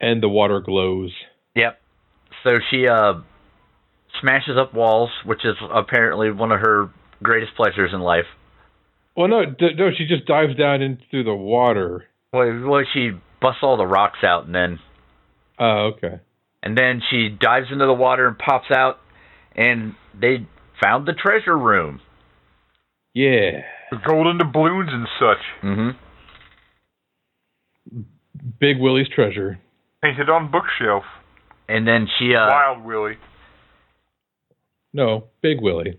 [0.00, 1.12] and the water glows.
[1.54, 1.80] Yep.
[2.42, 3.14] So she uh
[4.20, 6.90] smashes up walls, which is apparently one of her
[7.22, 8.26] greatest pleasures in life.
[9.16, 12.06] Well no, d- no, she just dives down into the water.
[12.32, 14.78] Well, well she busts all the rocks out and then
[15.58, 16.18] Oh, okay.
[16.62, 18.98] And then she dives into the water and pops out
[19.54, 20.46] and they
[20.82, 22.00] found the treasure room.
[23.14, 23.62] Yeah.
[23.90, 25.38] The golden doubloons and such.
[25.62, 25.90] Mm-hmm.
[28.58, 29.58] Big Willie's treasure.
[30.02, 31.04] Painted on bookshelf.
[31.68, 33.18] And then she uh Wild Willie.
[34.92, 35.98] No, Big Willie.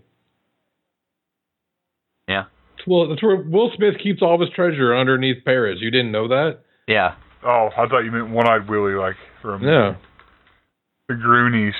[2.28, 2.44] Yeah.
[2.86, 5.78] Well, that's where Will Smith keeps all of his treasure underneath Paris.
[5.80, 6.60] You didn't know that?
[6.86, 7.14] yeah.
[7.46, 9.96] Oh, I thought you meant one-eyed Willie, like from No.
[11.08, 11.74] The Goonies.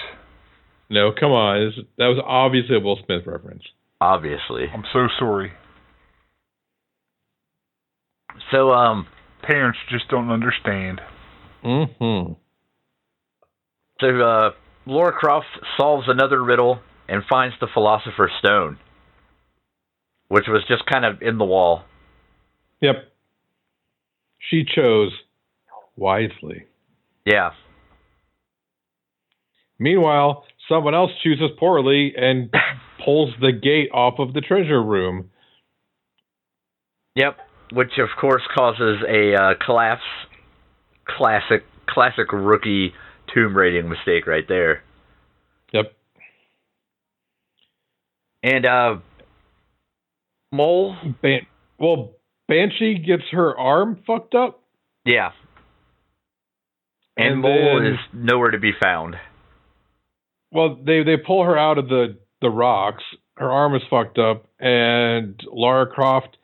[0.90, 1.62] No, come on.
[1.62, 3.62] It's- that was obviously a Will Smith reference.
[4.00, 4.68] Obviously.
[4.72, 5.52] I'm so sorry.
[8.50, 9.06] So um
[9.42, 11.00] Parents just don't understand.
[11.64, 12.32] Mm-hmm.
[14.00, 14.50] so uh
[14.86, 15.46] Laura Croft
[15.78, 18.78] solves another riddle and finds the Philosopher's Stone,
[20.28, 21.84] which was just kind of in the wall.
[22.82, 23.10] Yep.
[24.50, 25.12] She chose
[25.96, 26.64] wisely.
[27.24, 27.50] Yeah.
[29.78, 32.52] Meanwhile, someone else chooses poorly and
[33.04, 35.30] pulls the gate off of the treasure room.
[37.16, 37.38] Yep.
[37.72, 40.02] Which of course causes a uh, collapse.
[41.06, 42.94] Classic, classic rookie
[43.32, 44.82] tomb raiding mistake right there.
[45.72, 45.92] Yep.
[48.42, 48.96] And uh,
[50.52, 50.96] Mole.
[51.22, 51.46] Ban-
[51.78, 52.12] well,
[52.48, 54.60] Banshee gets her arm fucked up.
[55.04, 55.32] Yeah.
[57.16, 59.16] And, And Mole then- is nowhere to be found.
[60.54, 63.02] Well, they they pull her out of the the rocks.
[63.36, 66.36] Her arm is fucked up, and Lara Croft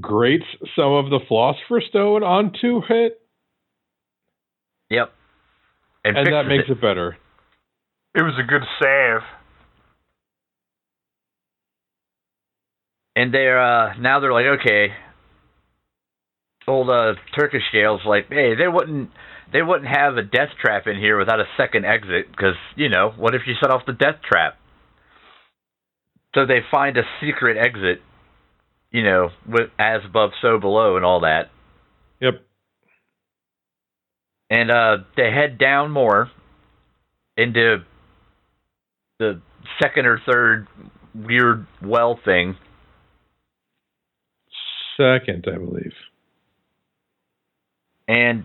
[0.00, 0.44] grates
[0.74, 3.20] some of the Philosopher's Stone onto it,
[4.90, 5.12] Yep.
[6.04, 6.72] And, and that makes it.
[6.72, 7.16] it better.
[8.14, 9.20] It was a good save.
[13.16, 14.88] And they're uh now they're like, okay.
[16.68, 19.10] Old uh Turkish jail's like, hey, they wouldn't
[19.52, 23.12] they wouldn't have a death trap in here without a second exit because you know
[23.16, 24.58] what if you set off the death trap?
[26.34, 28.02] So they find a secret exit,
[28.90, 31.50] you know, with as above so below and all that,
[32.20, 32.42] Yep.
[34.50, 36.30] and uh they head down more
[37.36, 37.78] into
[39.18, 39.40] the
[39.82, 40.66] second or third
[41.14, 42.56] weird well thing.
[44.96, 45.92] Second, I believe.
[48.08, 48.44] And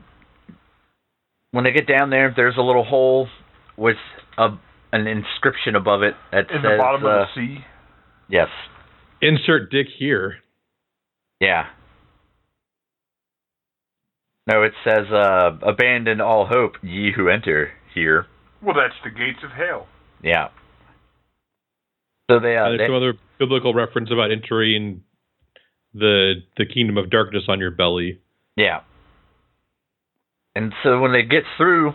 [1.52, 3.28] when they get down there, there's a little hole
[3.78, 3.98] with
[4.38, 4.50] a
[4.94, 7.66] an inscription above it that In says, the bottom uh, of the sea.
[8.30, 8.50] "Yes,
[9.22, 10.38] Insert dick here.
[11.40, 11.68] yeah."
[14.52, 18.26] No, it says, uh, "Abandon all hope, ye who enter here."
[18.62, 19.88] Well, that's the gates of hell.
[20.24, 20.50] Yeah.
[22.30, 25.04] So they, uh, And they there's some other biblical reference about entering
[25.94, 28.20] the the kingdom of darkness on your belly.
[28.56, 28.82] yeah.
[30.56, 31.94] And so when they get through,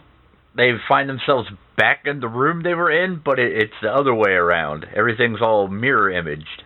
[0.57, 4.14] they find themselves back in the room they were in, but it, it's the other
[4.14, 4.86] way around.
[4.96, 6.62] Everything's all mirror imaged.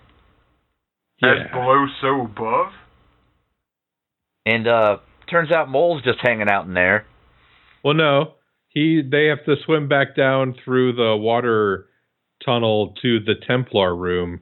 [1.22, 1.52] As Yeah.
[1.52, 2.72] below, so above.
[4.46, 7.06] And uh turns out Mole's just hanging out in there.
[7.84, 8.34] Well, no,
[8.68, 11.86] he they have to swim back down through the water
[12.44, 14.40] tunnel to the Templar room.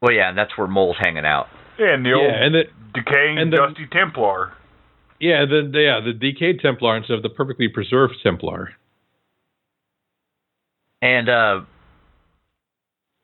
[0.00, 1.46] Well, yeah, and that's where Mole's hanging out.
[1.78, 2.62] Yeah, and the old and the
[2.94, 4.52] decaying and the- dusty Templar.
[5.20, 8.70] Yeah the, the yeah the decayed Templar instead of the perfectly preserved Templar.
[11.00, 11.60] And uh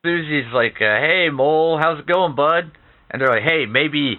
[0.04, 2.72] Siouxsie's like, uh, "Hey, Mole, how's it going, bud?"
[3.10, 4.18] And they're like, "Hey, maybe,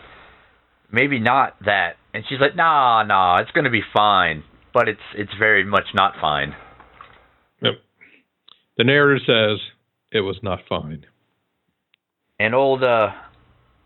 [0.91, 4.43] maybe not that." And she's like, "Nah, nah, it's gonna be fine."
[4.73, 6.55] But it's it's very much not fine.
[7.61, 7.81] Yep.
[8.77, 9.59] The narrator says
[10.11, 11.05] it was not fine.
[12.39, 13.09] And old uh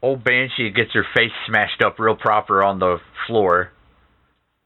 [0.01, 3.71] old Banshee gets her face smashed up real proper on the floor.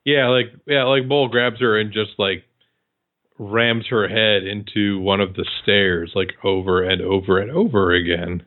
[0.10, 2.44] Yeah, like yeah, like Bull grabs her and just like
[3.38, 8.44] rams her head into one of the stairs like over and over and over again.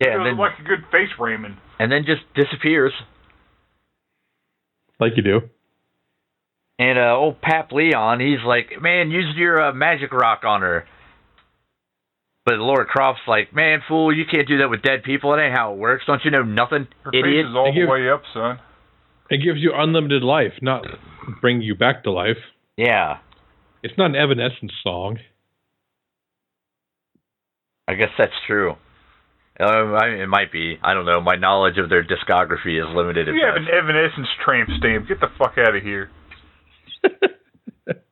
[0.00, 1.56] Yeah, and then, like a good face ramming.
[1.78, 2.92] and then just disappears.
[5.00, 5.40] Like you do.
[6.78, 10.86] And uh, old Papillon, he's like, man, use your uh, magic rock on her.
[12.44, 15.34] But Laura Croft's like, man, fool, you can't do that with dead people.
[15.34, 16.04] It ain't how it works.
[16.06, 17.46] Don't you know nothing, Her idiot?
[17.46, 18.58] face is all the way up, son.
[19.30, 20.84] It gives you unlimited life, not
[21.40, 22.38] bring you back to life.
[22.76, 23.18] Yeah,
[23.82, 25.18] It's not an Evanescence song.
[27.86, 28.72] I guess that's true.
[29.60, 30.78] Um, I, it might be.
[30.82, 31.20] I don't know.
[31.20, 33.28] My knowledge of their discography is limited.
[33.28, 33.68] at You have best.
[33.72, 35.08] an Evanescence tramp stamp.
[35.08, 36.10] Get the fuck out of here.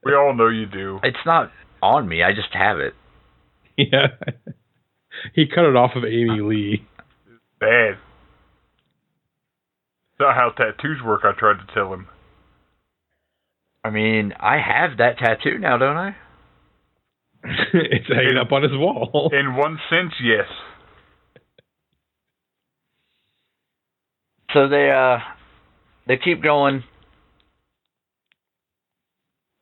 [0.05, 0.99] We all know you do.
[1.03, 1.51] It's not
[1.83, 2.23] on me.
[2.23, 2.95] I just have it.
[3.77, 4.07] yeah.
[5.35, 6.87] he cut it off of Amy Lee.
[7.61, 7.99] Bad.
[10.19, 12.07] Not how tattoos work, I tried to tell him.
[13.85, 16.17] I mean, I have that tattoo now, don't I?
[17.45, 19.31] it's hanging up on his wall.
[19.39, 20.47] In one sense, yes.
[24.53, 25.19] So they uh
[26.07, 26.83] they keep going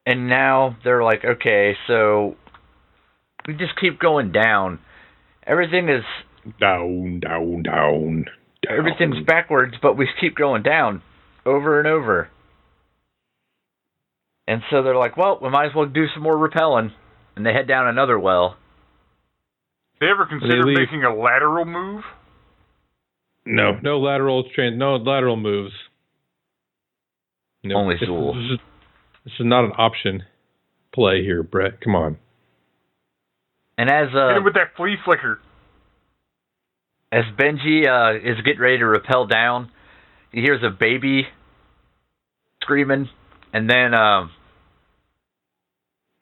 [0.07, 2.36] and now they're like, okay, so
[3.46, 4.78] we just keep going down.
[5.46, 6.05] Everything is
[6.61, 8.26] Down, down, down.
[8.68, 8.78] Down.
[8.78, 11.02] everything's backwards, but we keep going down
[11.46, 12.28] over and over.
[14.46, 16.92] And so they're like, well, we might as well do some more rappelling.
[17.36, 18.56] And they head down another well.
[20.00, 20.76] They ever consider leave.
[20.78, 22.02] making a lateral move?
[23.46, 25.72] No, no lateral train, no lateral moves.
[27.62, 28.34] No, Only this, Zuul.
[28.34, 28.58] This is,
[29.24, 30.22] this is not an option
[30.94, 31.80] play here, Brett.
[31.80, 32.18] Come on.
[33.76, 35.40] And as Hit uh, him with that flea flicker.
[37.14, 39.70] As Benji uh, is getting ready to rappel down,
[40.32, 41.28] he hears a baby
[42.60, 43.08] screaming,
[43.52, 44.32] and then um,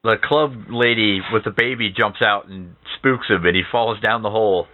[0.05, 4.22] the club lady with the baby jumps out and spooks him, and he falls down
[4.22, 4.66] the hole.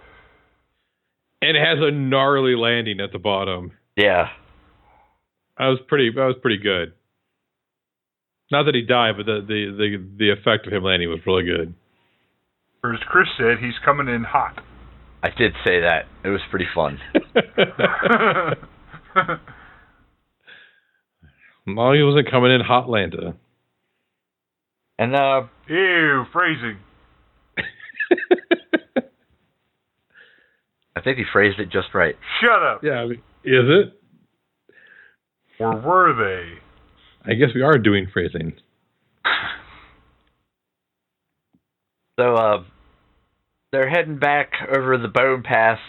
[1.41, 3.71] And it has a gnarly landing at the bottom.
[3.95, 4.27] Yeah,
[5.57, 6.11] That was pretty.
[6.13, 6.93] That was pretty good.
[8.51, 11.45] Not that he died, but the the the, the effect of him landing was really
[11.45, 11.73] good.
[12.83, 14.61] Or as Chris said, he's coming in hot.
[15.21, 16.05] I did say that.
[16.23, 16.97] It was pretty fun.
[21.65, 23.35] Molly wasn't coming in hot, Lanta.
[24.97, 26.77] And uh, Ew, phrasing.
[30.95, 32.15] I think he phrased it just right.
[32.41, 32.81] Shut up.
[32.83, 33.93] yeah, I mean, is it?
[35.59, 36.57] Or were they?
[37.29, 38.53] I guess we are doing phrasing.
[42.19, 42.63] So uh,
[43.71, 45.79] they're heading back over the Bone Pass.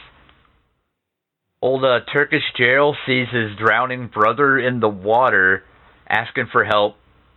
[1.62, 5.62] Old uh, Turkish Gerald sees his drowning brother in the water,
[6.08, 6.96] asking for help.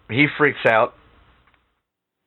[0.09, 0.93] He freaks out.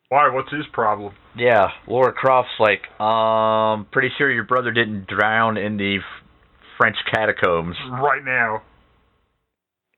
[0.08, 0.28] Why?
[0.32, 1.14] What's his problem?
[1.36, 6.26] Yeah, Laura Croft's like, um, pretty sure your brother didn't drown in the f-
[6.78, 7.76] French catacombs.
[7.90, 8.62] Right now.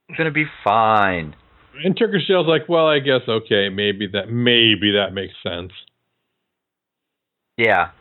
[0.07, 1.35] It's gonna be fine.
[1.83, 5.71] And Turkish Shell's like, well, I guess okay, maybe that maybe that makes sense.
[7.57, 7.91] Yeah,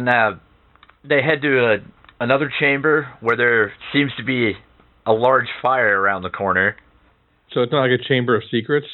[0.00, 0.38] and uh,
[1.04, 1.76] they head to a,
[2.24, 4.52] another chamber where there seems to be
[5.06, 6.76] a large fire around the corner.
[7.52, 8.86] So it's not like a chamber of secrets,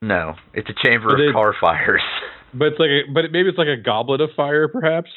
[0.00, 2.02] No, it's a chamber But of they- car fires.
[2.54, 5.10] but it's like, a, but maybe it's like a goblet of fire, perhaps.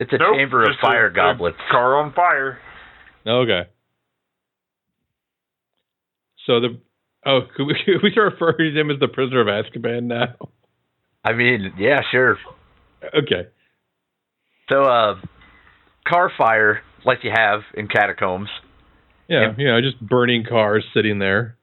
[0.00, 1.58] It's a Nope, chamber of just a- fire a goblets.
[1.70, 2.58] Car on fire.
[3.26, 3.62] Okay.
[6.46, 6.80] So the
[7.24, 10.34] oh, could we, could we start referring to him as the prisoner of Azkaban now?
[11.24, 12.36] I mean, yeah, sure.
[13.14, 13.48] Okay.
[14.72, 15.14] So, uh,
[16.08, 18.48] car fire, like you have in catacombs,
[19.28, 19.58] Yeah, Yep.
[19.58, 21.56] you know, just burning cars sitting there.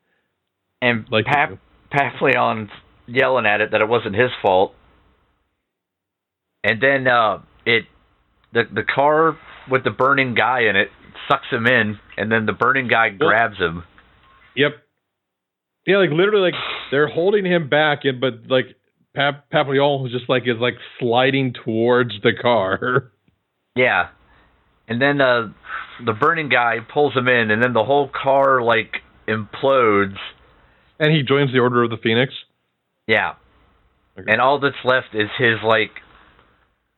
[0.81, 1.57] and Like Pap- do.
[1.91, 2.69] Papillon's
[3.07, 4.75] yelling at it that it wasn't his fault.
[6.63, 7.85] And then uh, it,
[8.53, 9.37] the the car
[9.69, 10.89] with the burning guy in it
[11.29, 13.83] sucks him in, and then the burning guy grabs him.
[14.55, 14.71] Yep.
[15.87, 16.59] Yeah, like literally, like
[16.91, 18.75] they're holding him back, and but like
[19.19, 23.11] Pap- Papillon was just like is like sliding towards the car.
[23.75, 24.09] Yeah.
[24.87, 25.49] And then uh,
[26.05, 28.95] the burning guy pulls him in, and then the whole car like
[29.27, 30.17] implodes.
[30.99, 32.33] and he joins the Order of the Phoenix.
[33.07, 33.33] Yeah.
[34.17, 34.31] Okay.
[34.31, 35.91] And all that's left is his like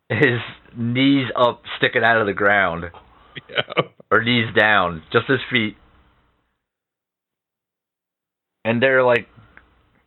[0.10, 0.40] his
[0.78, 2.86] knees up sticking out of the ground.
[3.50, 3.84] Yeah.
[4.12, 5.76] Or knees down, just his feet.
[8.64, 9.28] And they're like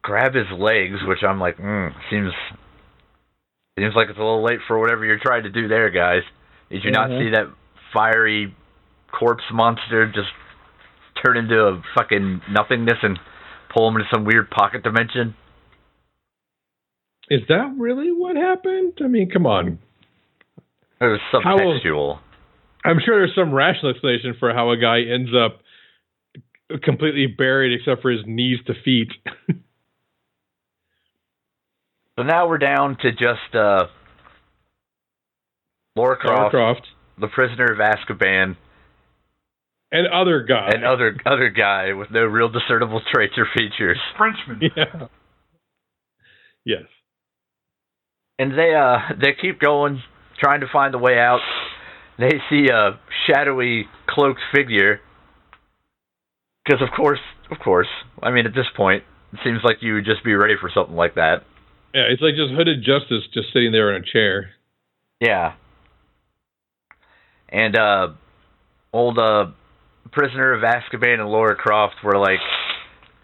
[0.05, 2.30] grab his legs, which I'm like, mm, seems
[3.78, 6.22] seems like it's a little late for whatever you're trying to do there, guys.
[6.70, 7.18] Did you not Mhm.
[7.18, 7.48] see that
[7.92, 8.55] fiery
[9.11, 10.30] corpse monster just
[11.24, 13.18] turn into a fucking nothingness and
[13.70, 15.34] pull him into some weird pocket dimension?
[17.30, 18.98] Is that really what happened?
[19.02, 19.78] I mean, come on.
[21.00, 22.18] It was How- subtextual.
[22.84, 25.62] I'm sure there's some rational explanation for how a guy ends up
[26.82, 29.11] completely buried except for his knees to feet.
[32.17, 33.87] So now we're down to just uh,
[35.97, 36.87] Laura Lara Croft, Croft
[37.19, 38.57] the prisoner of Azkaban,
[39.91, 40.71] and other guy.
[40.73, 43.99] and other other guy with no real discernible traits or features.
[44.17, 44.61] Frenchman.
[44.77, 45.07] yeah.
[46.65, 46.85] Yes.
[48.39, 50.03] And they uh they keep going,
[50.39, 51.41] trying to find the way out.
[52.19, 55.01] They see a shadowy cloaked figure.
[56.65, 57.89] Because of course, of course,
[58.23, 60.97] I mean at this point, it seems like you would just be ready for something
[60.97, 61.43] like that.
[61.95, 64.51] Yeah, it's like just hooded justice just sitting there in a chair.
[65.20, 65.55] Yeah.
[67.49, 68.09] And uh
[68.92, 69.47] old uh
[70.11, 72.40] prisoner of Azkaban and Laura Croft were like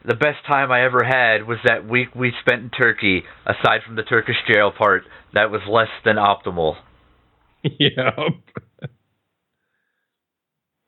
[0.04, 3.96] the best time I ever had was that week we spent in Turkey, aside from
[3.96, 5.02] the Turkish jail part,
[5.34, 6.76] that was less than optimal.
[7.64, 8.10] yeah.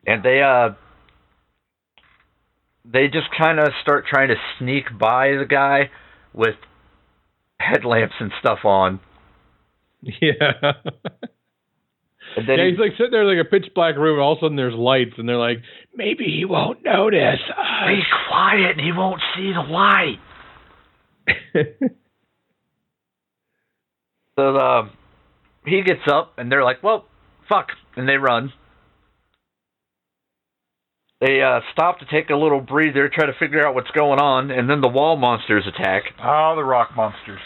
[0.07, 0.75] And they uh
[2.85, 5.91] they just kind of start trying to sneak by the guy
[6.33, 6.55] with
[7.63, 9.01] headlamps and stuff on.
[10.21, 10.73] Yeah.
[12.37, 14.33] And then yeah, he- he's like sitting there like a pitch black room, and all
[14.33, 15.59] of a sudden there's lights, and they're like,
[15.95, 17.39] maybe he won't notice
[17.87, 20.19] be quiet and he won't see the light.
[24.39, 24.89] So uh,
[25.67, 27.05] he gets up, and they're like, "Well,
[27.51, 28.51] fuck," and they run.
[31.21, 34.51] They uh, stop to take a little breather, try to figure out what's going on,
[34.51, 36.05] and then the wall monsters attack.
[36.19, 37.41] Ah, the rock monsters.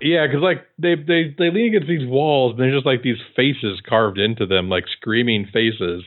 [0.00, 3.20] Yeah, because like they they they lean against these walls, and there's just like these
[3.34, 6.04] faces carved into them, like screaming faces.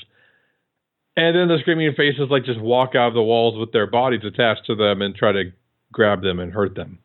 [1.18, 4.22] And then the screaming faces like just walk out of the walls with their bodies
[4.24, 5.52] attached to them and try to
[5.92, 7.00] grab them and hurt them.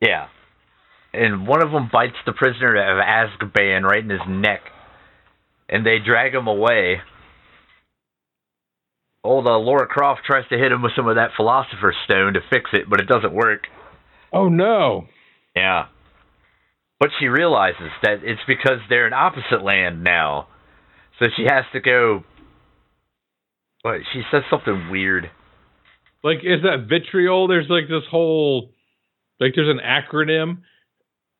[0.00, 0.28] Yeah.
[1.12, 4.60] And one of them bites the prisoner of Azkaban right in his neck.
[5.68, 7.00] And they drag him away.
[9.24, 12.40] Old uh, Laura Croft tries to hit him with some of that Philosopher's Stone to
[12.48, 13.66] fix it, but it doesn't work.
[14.32, 15.08] Oh no.
[15.54, 15.86] Yeah.
[16.98, 20.48] But she realizes that it's because they're in opposite land now.
[21.18, 22.24] So she has to go.
[23.82, 25.30] But she says something weird.
[26.22, 27.48] Like, is that vitriol?
[27.48, 28.72] There's like this whole,
[29.40, 30.58] like, there's an acronym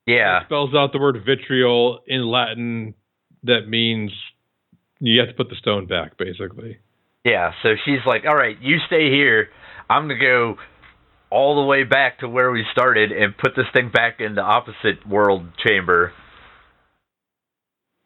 [0.07, 0.39] Yeah.
[0.41, 2.95] that spells out the word vitriol in Latin
[3.43, 4.11] that means
[4.99, 6.79] you have to put the stone back, basically.
[7.25, 7.53] Yeah.
[7.63, 9.49] So she's like, all right, you stay here.
[9.91, 10.57] I'm going to go
[11.31, 14.43] all the way back to where we started and put this thing back in the
[14.43, 16.12] opposite world chamber.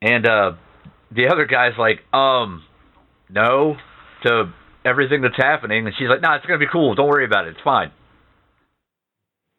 [0.03, 0.53] And uh,
[1.11, 2.63] the other guy's like, um,
[3.31, 3.77] no,
[4.25, 4.53] to
[4.85, 5.87] everything that's happening.
[5.87, 6.95] And she's like, no, it's going to be cool.
[6.95, 7.53] Don't worry about it.
[7.53, 7.91] It's fine.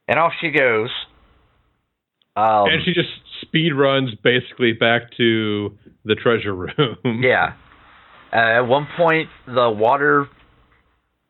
[0.07, 0.89] And off she goes.
[2.35, 3.09] Um, and she just
[3.41, 7.23] speed runs basically back to the treasure room.
[7.23, 7.53] Yeah.
[8.31, 10.27] Uh, at one point, the water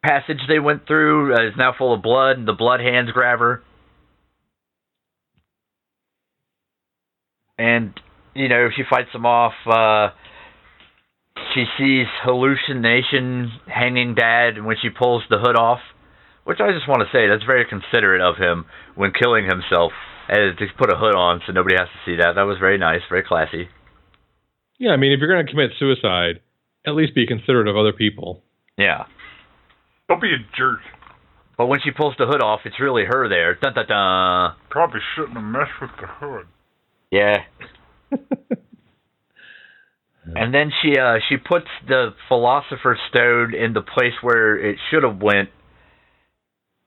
[0.05, 3.39] passage they went through uh, is now full of blood, and the blood hands grab
[3.39, 3.63] her.
[7.57, 7.93] And,
[8.33, 9.53] you know, she fights them off.
[9.65, 10.09] Uh,
[11.53, 15.79] she sees hallucination hanging dad when she pulls the hood off,
[16.43, 19.93] which I just want to say that's very considerate of him when killing himself,
[20.27, 22.33] and to put a hood on so nobody has to see that.
[22.35, 23.69] That was very nice, very classy.
[24.77, 26.41] Yeah, I mean, if you're going to commit suicide,
[26.85, 28.43] at least be considerate of other people.
[28.77, 29.05] Yeah.
[30.07, 30.79] Don't be a jerk.
[31.57, 33.55] But when she pulls the hood off, it's really her there.
[33.55, 34.55] Dun dun dun.
[34.69, 36.47] Probably shouldn't have messed with the hood.
[37.11, 37.37] Yeah.
[40.35, 45.03] and then she uh she puts the philosopher's stone in the place where it should
[45.03, 45.49] have went,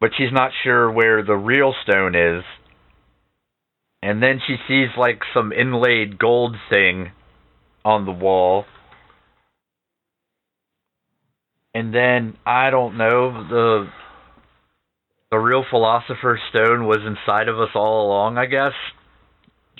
[0.00, 2.44] but she's not sure where the real stone is.
[4.02, 7.10] And then she sees like some inlaid gold thing
[7.84, 8.64] on the wall.
[11.78, 13.88] And then I don't know the
[15.30, 18.72] the real philosopher's stone was inside of us all along, I guess.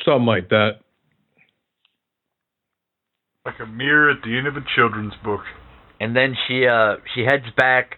[0.04, 0.78] Something like that.
[3.44, 5.40] Like a mirror at the end of a children's book.
[5.98, 7.96] And then she uh she heads back.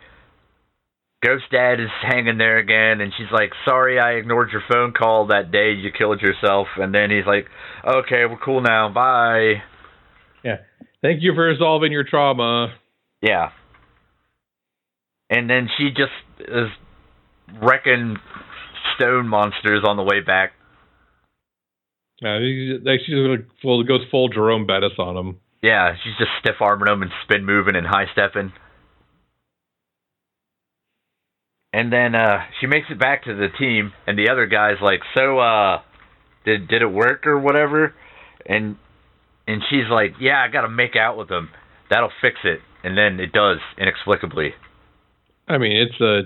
[1.23, 5.27] Ghost Dad is hanging there again, and she's like, "Sorry, I ignored your phone call
[5.27, 7.45] that day you killed yourself." And then he's like,
[7.87, 8.89] "Okay, we're cool now.
[8.89, 9.63] Bye."
[10.43, 10.61] Yeah.
[11.03, 12.73] Thank you for resolving your trauma.
[13.21, 13.51] Yeah.
[15.31, 16.69] And then she just is
[17.63, 18.17] wrecking
[18.97, 20.53] stone monsters on the way back.
[22.23, 22.37] Uh,
[22.85, 25.41] like she's gonna full goes full Jerome Bettis on him.
[25.63, 28.53] Yeah, she's just stiff arming them and spin moving and high stepping.
[31.73, 35.01] And then uh she makes it back to the team and the other guy's like,
[35.17, 35.81] "So uh
[36.45, 37.95] did did it work or whatever?"
[38.45, 38.77] And
[39.47, 41.51] and she's like, "Yeah, I got to make out with him.
[41.89, 44.55] That'll fix it." And then it does inexplicably.
[45.51, 46.23] I mean, it's a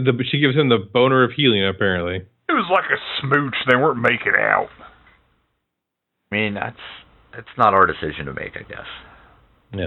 [0.00, 2.16] the, she gives him the boner of healing apparently.
[2.48, 3.54] It was like a smooch.
[3.70, 4.68] They weren't making out.
[6.32, 6.76] I mean, that's
[7.32, 8.86] that's not our decision to make, I guess.
[9.72, 9.86] Yeah.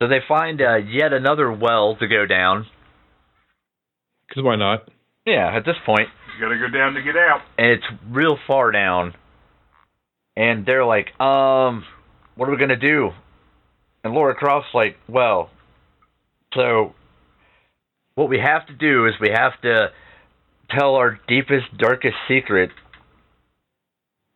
[0.00, 2.66] So they find uh, yet another well to go down.
[4.28, 4.88] Because why not?
[5.26, 7.40] Yeah, at this point, You gotta go down to get out.
[7.58, 9.14] and it's real far down.
[10.36, 11.84] And they're like, um,
[12.36, 13.10] what are we gonna do?
[14.04, 15.50] And Laura Croft's like, well,
[16.56, 16.94] so
[18.16, 19.90] what we have to do is we have to
[20.70, 22.70] tell our deepest, darkest secret,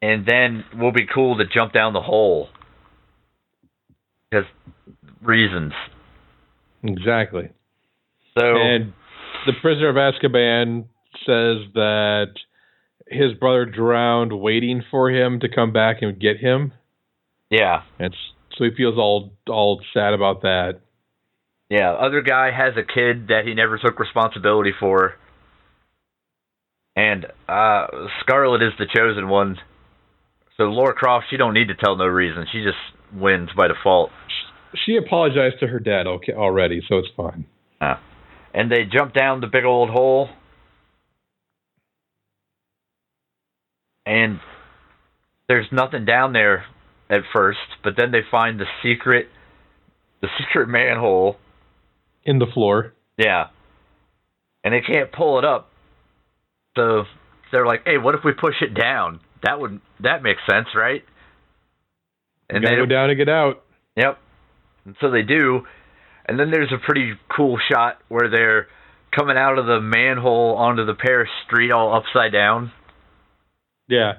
[0.03, 2.49] and then we'll be cool to jump down the hole.
[4.31, 4.47] Because
[5.23, 5.73] reasons.
[6.83, 7.51] Exactly.
[8.39, 8.93] So And
[9.47, 10.85] the prisoner of Azkaban
[11.27, 12.33] says that
[13.09, 16.73] his brother drowned waiting for him to come back and get him.
[17.51, 18.15] yeah, And
[18.57, 20.81] so he feels all all sad about that.
[21.71, 25.15] Yeah, other guy has a kid that he never took responsibility for.
[26.97, 27.87] And uh
[28.21, 29.57] Scarlett is the chosen one.
[30.57, 32.45] So Laura Croft, she don't need to tell no reason.
[32.53, 32.77] She just
[33.15, 34.11] wins by default.
[34.85, 37.47] She apologized to her dad okay already, so it's fine.
[38.53, 40.29] And they jump down the big old hole.
[44.05, 44.41] And
[45.49, 46.65] there's nothing down there
[47.09, 49.29] at first, but then they find the secret
[50.21, 51.37] the secret manhole
[52.25, 52.95] In the floor.
[53.17, 53.49] Yeah.
[54.63, 55.71] And they can't pull it up.
[56.77, 57.05] So
[57.51, 59.21] they're like, "Hey, what if we push it down?
[59.43, 61.05] That would that makes sense, right?"
[62.49, 63.63] And they go down and get out.
[63.97, 64.19] Yep.
[64.85, 65.67] And so they do,
[66.27, 68.69] and then there's a pretty cool shot where they're
[69.15, 72.73] coming out of the manhole onto the Paris street all upside down.
[73.89, 74.15] Yeah.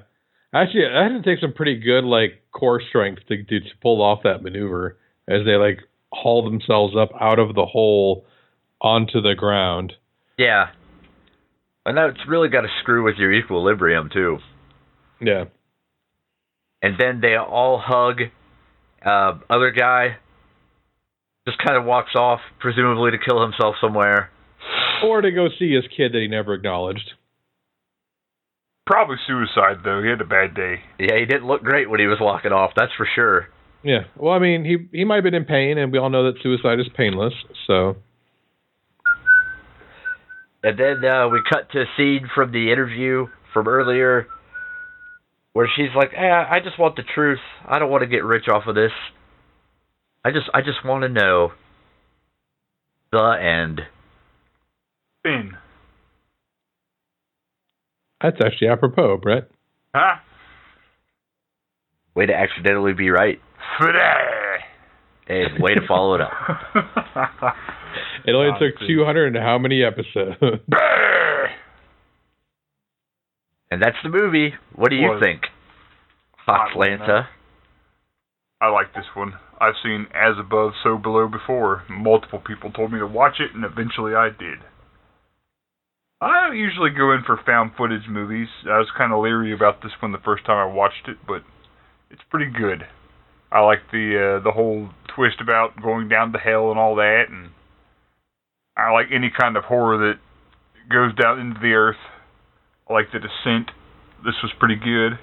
[0.54, 4.02] Actually, I had to take some pretty good like core strength to, to, to pull
[4.02, 5.78] off that maneuver as they like
[6.12, 8.24] haul themselves up out of the hole
[8.80, 9.94] onto the ground.
[10.36, 10.66] Yeah.
[11.84, 14.38] And that's really got to screw with your equilibrium too.
[15.20, 15.44] Yeah.
[16.82, 18.20] And then they all hug.
[19.04, 20.16] Uh, other guy
[21.46, 24.30] just kind of walks off, presumably to kill himself somewhere.
[25.04, 27.12] Or to go see his kid that he never acknowledged.
[28.86, 30.02] Probably suicide though.
[30.02, 30.80] He had a bad day.
[30.98, 32.72] Yeah, he didn't look great when he was walking off.
[32.76, 33.48] That's for sure.
[33.84, 34.04] Yeah.
[34.16, 36.42] Well, I mean, he he might have been in pain, and we all know that
[36.42, 37.34] suicide is painless.
[37.66, 37.96] So.
[40.64, 44.28] And then uh, we cut to a scene from the interview from earlier,
[45.52, 47.40] where she's like, "Hey, I just want the truth.
[47.66, 48.92] I don't want to get rich off of this.
[50.24, 51.52] I just I just want to know
[53.10, 53.80] the end."
[55.24, 55.56] Fin.
[58.22, 59.50] That's actually apropos, Brett.
[59.94, 60.16] Huh?
[62.14, 63.40] Way to accidentally be right.
[65.26, 66.32] Hey, way to follow it up.
[68.26, 70.36] it only took 200 and how many episodes?
[73.70, 74.54] and that's the movie.
[74.74, 75.42] What do you was think?
[76.48, 77.28] Atlanta.
[78.60, 79.34] I like this one.
[79.60, 81.84] I've seen As Above, So Below before.
[81.88, 84.58] Multiple people told me to watch it, and eventually I did.
[86.20, 88.48] I don't usually go in for found footage movies.
[88.64, 91.42] I was kind of leery about this one the first time I watched it, but
[92.10, 92.86] it's pretty good.
[93.52, 97.24] I like the uh, the whole twist about going down to hell and all that,
[97.28, 97.50] and
[98.76, 100.18] I like any kind of horror that
[100.90, 102.00] goes down into the earth.
[102.88, 103.70] I like the descent.
[104.24, 105.18] This was pretty good.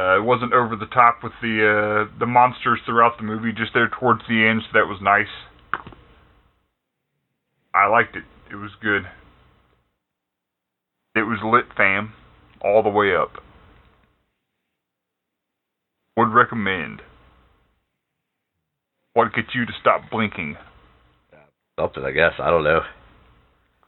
[0.00, 3.72] Uh, it wasn't over the top with the uh, the monsters throughout the movie, just
[3.72, 5.30] there towards the end, so that was nice.
[7.72, 8.24] I liked it.
[8.50, 9.02] It was good.
[11.14, 12.14] It was lit, fam,
[12.60, 13.42] all the way up.
[16.16, 17.02] Would recommend.
[19.14, 20.56] What gets you to stop blinking?
[21.78, 22.32] Something, I guess.
[22.38, 22.80] I don't know.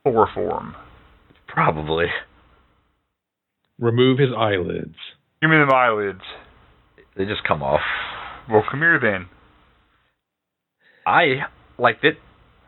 [0.02, 0.74] Chloroform.
[1.46, 2.06] Probably.
[3.78, 4.96] Remove his eyelids.
[5.40, 6.22] Give me them eyelids.
[7.16, 7.80] They just come off.
[8.50, 9.26] Well, come here then.
[11.06, 11.46] I
[11.78, 12.16] liked it.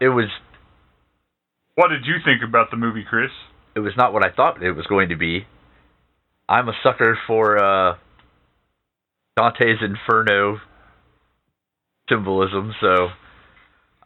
[0.00, 0.26] It was.
[1.76, 3.30] What did you think about the movie, Chris?
[3.74, 5.46] it was not what I thought it was going to be.
[6.48, 7.96] I'm a sucker for uh,
[9.37, 10.61] Dante's Inferno
[12.09, 13.09] symbolism, so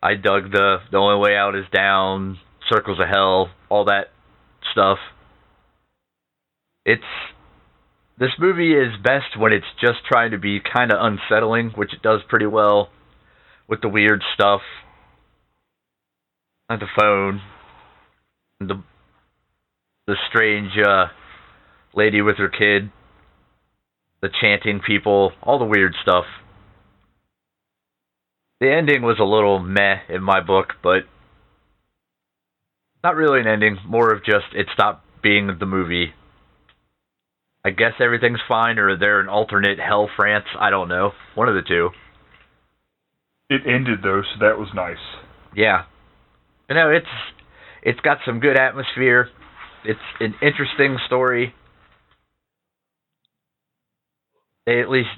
[0.03, 2.39] I dug the the only way out is down,
[2.71, 4.11] circles of hell, all that
[4.73, 4.99] stuff.
[6.87, 7.03] It's
[8.19, 12.03] this movie is best when it's just trying to be kind of unsettling, which it
[12.03, 12.91] does pretty well
[13.69, 14.63] with the weird stuff,
[16.71, 17.43] like the phone,
[18.61, 18.83] the
[20.07, 21.07] the strange uh,
[21.95, 22.91] lady with her kid,
[24.21, 26.25] the chanting people, all the weird stuff.
[28.61, 31.03] The ending was a little meh in my book, but
[33.05, 36.13] not really an ending, more of just it stopped being the movie.
[37.65, 40.47] I guess everything's fine, or they're an alternate Hell France.
[40.59, 41.13] I don't know.
[41.35, 41.91] One of the two.
[43.51, 44.97] It ended though, so that was nice.
[45.55, 45.85] Yeah.
[46.69, 47.07] You know, it's
[47.83, 49.29] it's got some good atmosphere
[49.85, 51.55] it's an interesting story.
[54.69, 55.09] They at least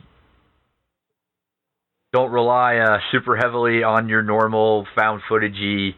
[2.13, 5.95] don't rely uh, super heavily on your normal found footagey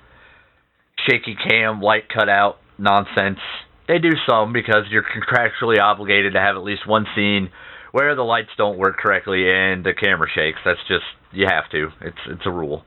[1.07, 3.41] shaky cam light cutout nonsense.
[3.89, 7.51] They do some because you're contractually obligated to have at least one scene
[7.91, 10.61] where the lights don't work correctly and the camera shakes.
[10.65, 11.89] That's just you have to.
[12.01, 12.85] It's it's a rule.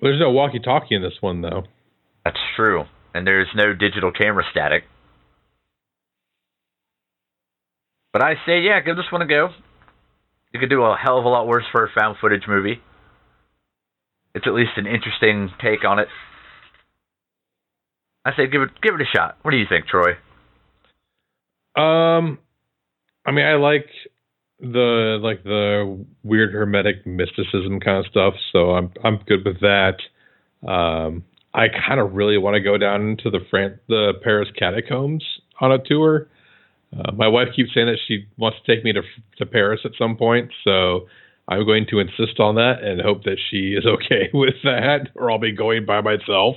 [0.00, 1.62] There's no walkie-talkie in this one though.
[2.24, 4.82] That's true and there's no digital camera static.
[8.14, 9.48] But I say, yeah, give this one a go.
[10.52, 12.80] You could do a hell of a lot worse for a found footage movie.
[14.36, 16.06] It's at least an interesting take on it.
[18.24, 19.36] I say give it give it a shot.
[19.42, 20.12] What do you think, Troy?
[21.76, 22.38] Um
[23.26, 23.88] I mean I like
[24.60, 29.96] the like the weird hermetic mysticism kind of stuff, so I'm I'm good with that.
[30.66, 35.24] Um I kind of really want to go down into the Fran- the Paris catacombs
[35.60, 36.28] on a tour.
[36.96, 39.02] Uh, my wife keeps saying that she wants to take me to
[39.38, 41.08] to Paris at some point, so
[41.48, 45.30] I'm going to insist on that and hope that she is okay with that, or
[45.30, 46.56] I'll be going by myself.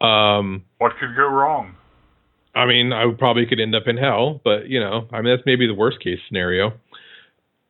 [0.00, 1.74] Um, what could go wrong?
[2.54, 5.34] I mean, I would probably could end up in hell, but you know, I mean,
[5.34, 6.68] that's maybe the worst case scenario.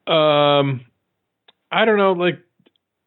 [0.06, 0.86] Um,
[1.70, 2.38] I don't know, like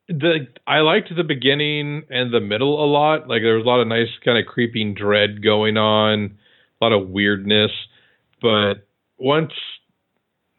[0.08, 3.28] the I liked the beginning and the middle a lot.
[3.28, 6.38] Like there was a lot of nice kind of creeping dread going on,
[6.80, 7.72] a lot of weirdness.
[8.42, 8.88] But
[9.18, 9.54] once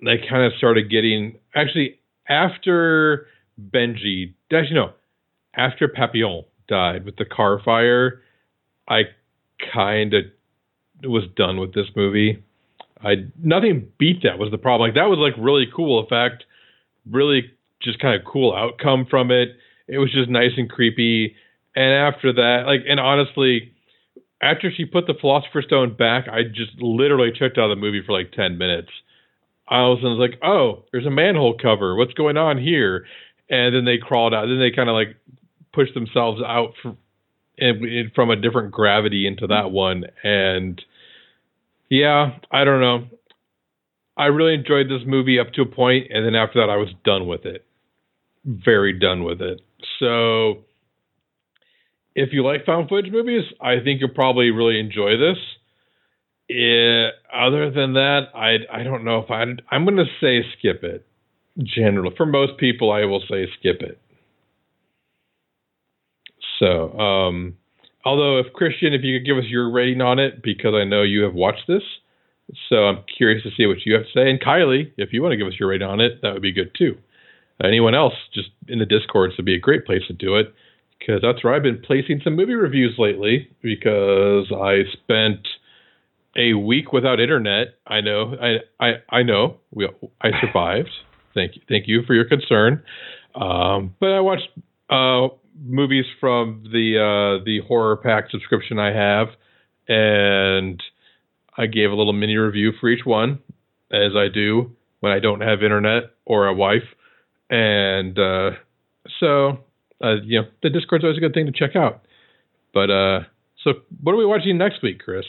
[0.05, 3.27] they kind of started getting actually after
[3.61, 4.93] Benji, actually no,
[5.55, 8.23] after Papillon died with the car fire,
[8.89, 9.03] I
[9.73, 10.25] kind of
[11.05, 12.43] was done with this movie.
[13.05, 14.89] I nothing beat that was the problem.
[14.89, 16.45] Like that was like really cool effect,
[17.11, 17.51] really
[17.83, 19.57] just kind of cool outcome from it.
[19.89, 21.35] It was just nice and creepy.
[21.75, 23.72] And after that, like, and honestly,
[24.43, 28.13] after she put the Philosopher's Stone back, I just literally checked out the movie for
[28.13, 28.91] like ten minutes.
[29.69, 31.97] I was, was like, oh, there's a manhole cover.
[31.97, 33.07] What's going on here?
[33.49, 34.47] And then they crawled out.
[34.47, 35.17] Then they kind of like
[35.73, 36.99] pushed themselves out from,
[38.15, 39.75] from a different gravity into that mm-hmm.
[39.75, 40.05] one.
[40.25, 40.83] And
[41.89, 43.07] yeah, I don't know.
[44.17, 46.91] I really enjoyed this movie up to a point, and then after that, I was
[47.05, 47.65] done with it.
[48.45, 49.63] Very done with it.
[49.99, 50.65] So,
[52.15, 55.39] if you like found footage movies, I think you'll probably really enjoy this.
[56.49, 60.85] It, other than that, I I don't know if I I'm going to say skip
[60.85, 61.07] it.
[61.59, 63.99] Generally, for most people, I will say skip it.
[66.59, 67.57] So, um,
[68.05, 71.03] although if Christian, if you could give us your rating on it, because I know
[71.03, 71.83] you have watched this,
[72.69, 74.31] so I'm curious to see what you have to say.
[74.31, 76.53] And Kylie, if you want to give us your rating on it, that would be
[76.53, 76.97] good too.
[77.63, 80.55] Anyone else, just in the Discord, would be a great place to do it
[81.05, 85.47] because that's where I've been placing some movie reviews lately because I spent
[86.37, 87.75] a week without internet.
[87.87, 89.89] I know, I I, I know, we
[90.21, 90.91] I survived.
[91.35, 92.83] Thank you, thank you for your concern.
[93.35, 94.49] Um, but I watched
[94.91, 95.29] uh,
[95.61, 99.29] movies from the uh, the horror pack subscription I have,
[99.89, 100.83] and
[101.57, 103.41] I gave a little mini review for each one,
[103.91, 106.85] as I do when I don't have internet or a wife,
[107.51, 108.51] and uh,
[109.19, 109.65] so
[110.03, 112.03] uh, you know the Discord's always a good thing to check out.
[112.75, 113.21] But uh,
[113.63, 113.73] so
[114.03, 115.25] what are we watching next week, Chris?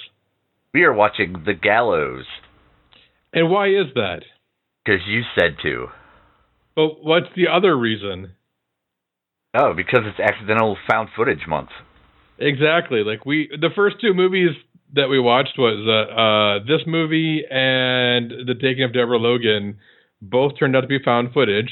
[0.73, 2.25] We are watching The Gallows.
[3.31, 4.21] And why is that?
[4.83, 5.87] Because you said to.
[6.75, 8.33] But what's the other reason?
[9.55, 11.69] Oh, because it's accidental found footage month.
[12.39, 13.03] Exactly.
[13.03, 14.49] Like we, the first two movies
[14.93, 19.77] that we watched was uh, uh, this movie and The Taking of Deborah Logan.
[20.21, 21.69] Both turned out to be found footage,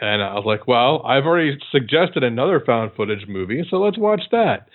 [0.00, 4.22] and I was like, "Well, I've already suggested another found footage movie, so let's watch
[4.30, 4.68] that."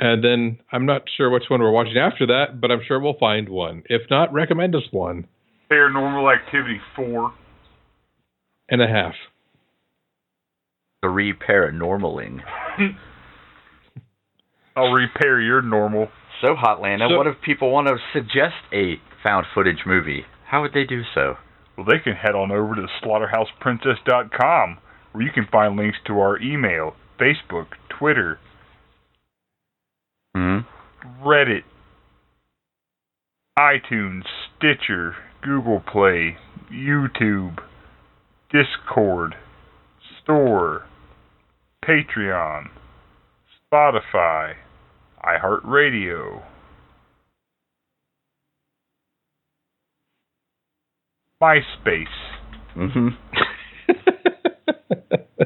[0.00, 3.14] And then I'm not sure which one we're watching after that, but I'm sure we'll
[3.18, 3.84] find one.
[3.88, 5.26] If not, recommend us one.
[5.70, 7.32] Paranormal Activity 4.
[8.70, 9.14] And a half.
[11.02, 12.40] Three paranormaling.
[14.76, 16.08] I'll repair your normal.
[16.40, 20.24] So, Hotlanta, So- what if people want to suggest a found footage movie?
[20.46, 21.36] How would they do so?
[21.76, 24.78] Well, they can head on over to slaughterhouseprincess.com
[25.12, 28.38] where you can find links to our email, Facebook, Twitter,
[30.34, 30.58] Hmm?
[31.22, 31.62] Reddit,
[33.56, 34.24] iTunes,
[34.56, 36.36] Stitcher, Google Play,
[36.72, 37.58] YouTube,
[38.50, 39.36] Discord,
[40.22, 40.86] Store,
[41.84, 42.70] Patreon,
[43.72, 44.54] Spotify,
[45.24, 46.42] iHeartRadio.
[51.44, 52.06] MySpace.
[52.74, 53.08] Mm-hmm.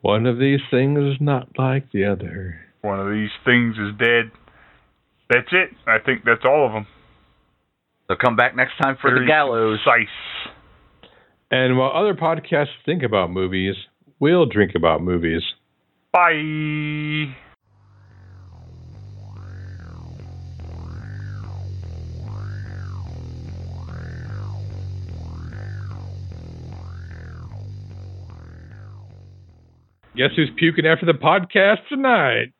[0.00, 2.58] One of these things is not like the other.
[2.80, 4.32] One of these things is dead.
[5.28, 5.70] That's it.
[5.86, 6.86] I think that's all of them.
[8.08, 9.78] So come back next time for Very The Gallows.
[9.84, 10.08] Concise.
[11.50, 13.74] And while other podcasts think about movies,
[14.18, 15.42] we'll drink about movies.
[16.12, 17.34] Bye.
[30.16, 32.48] Guess who's puking after the podcast tonight?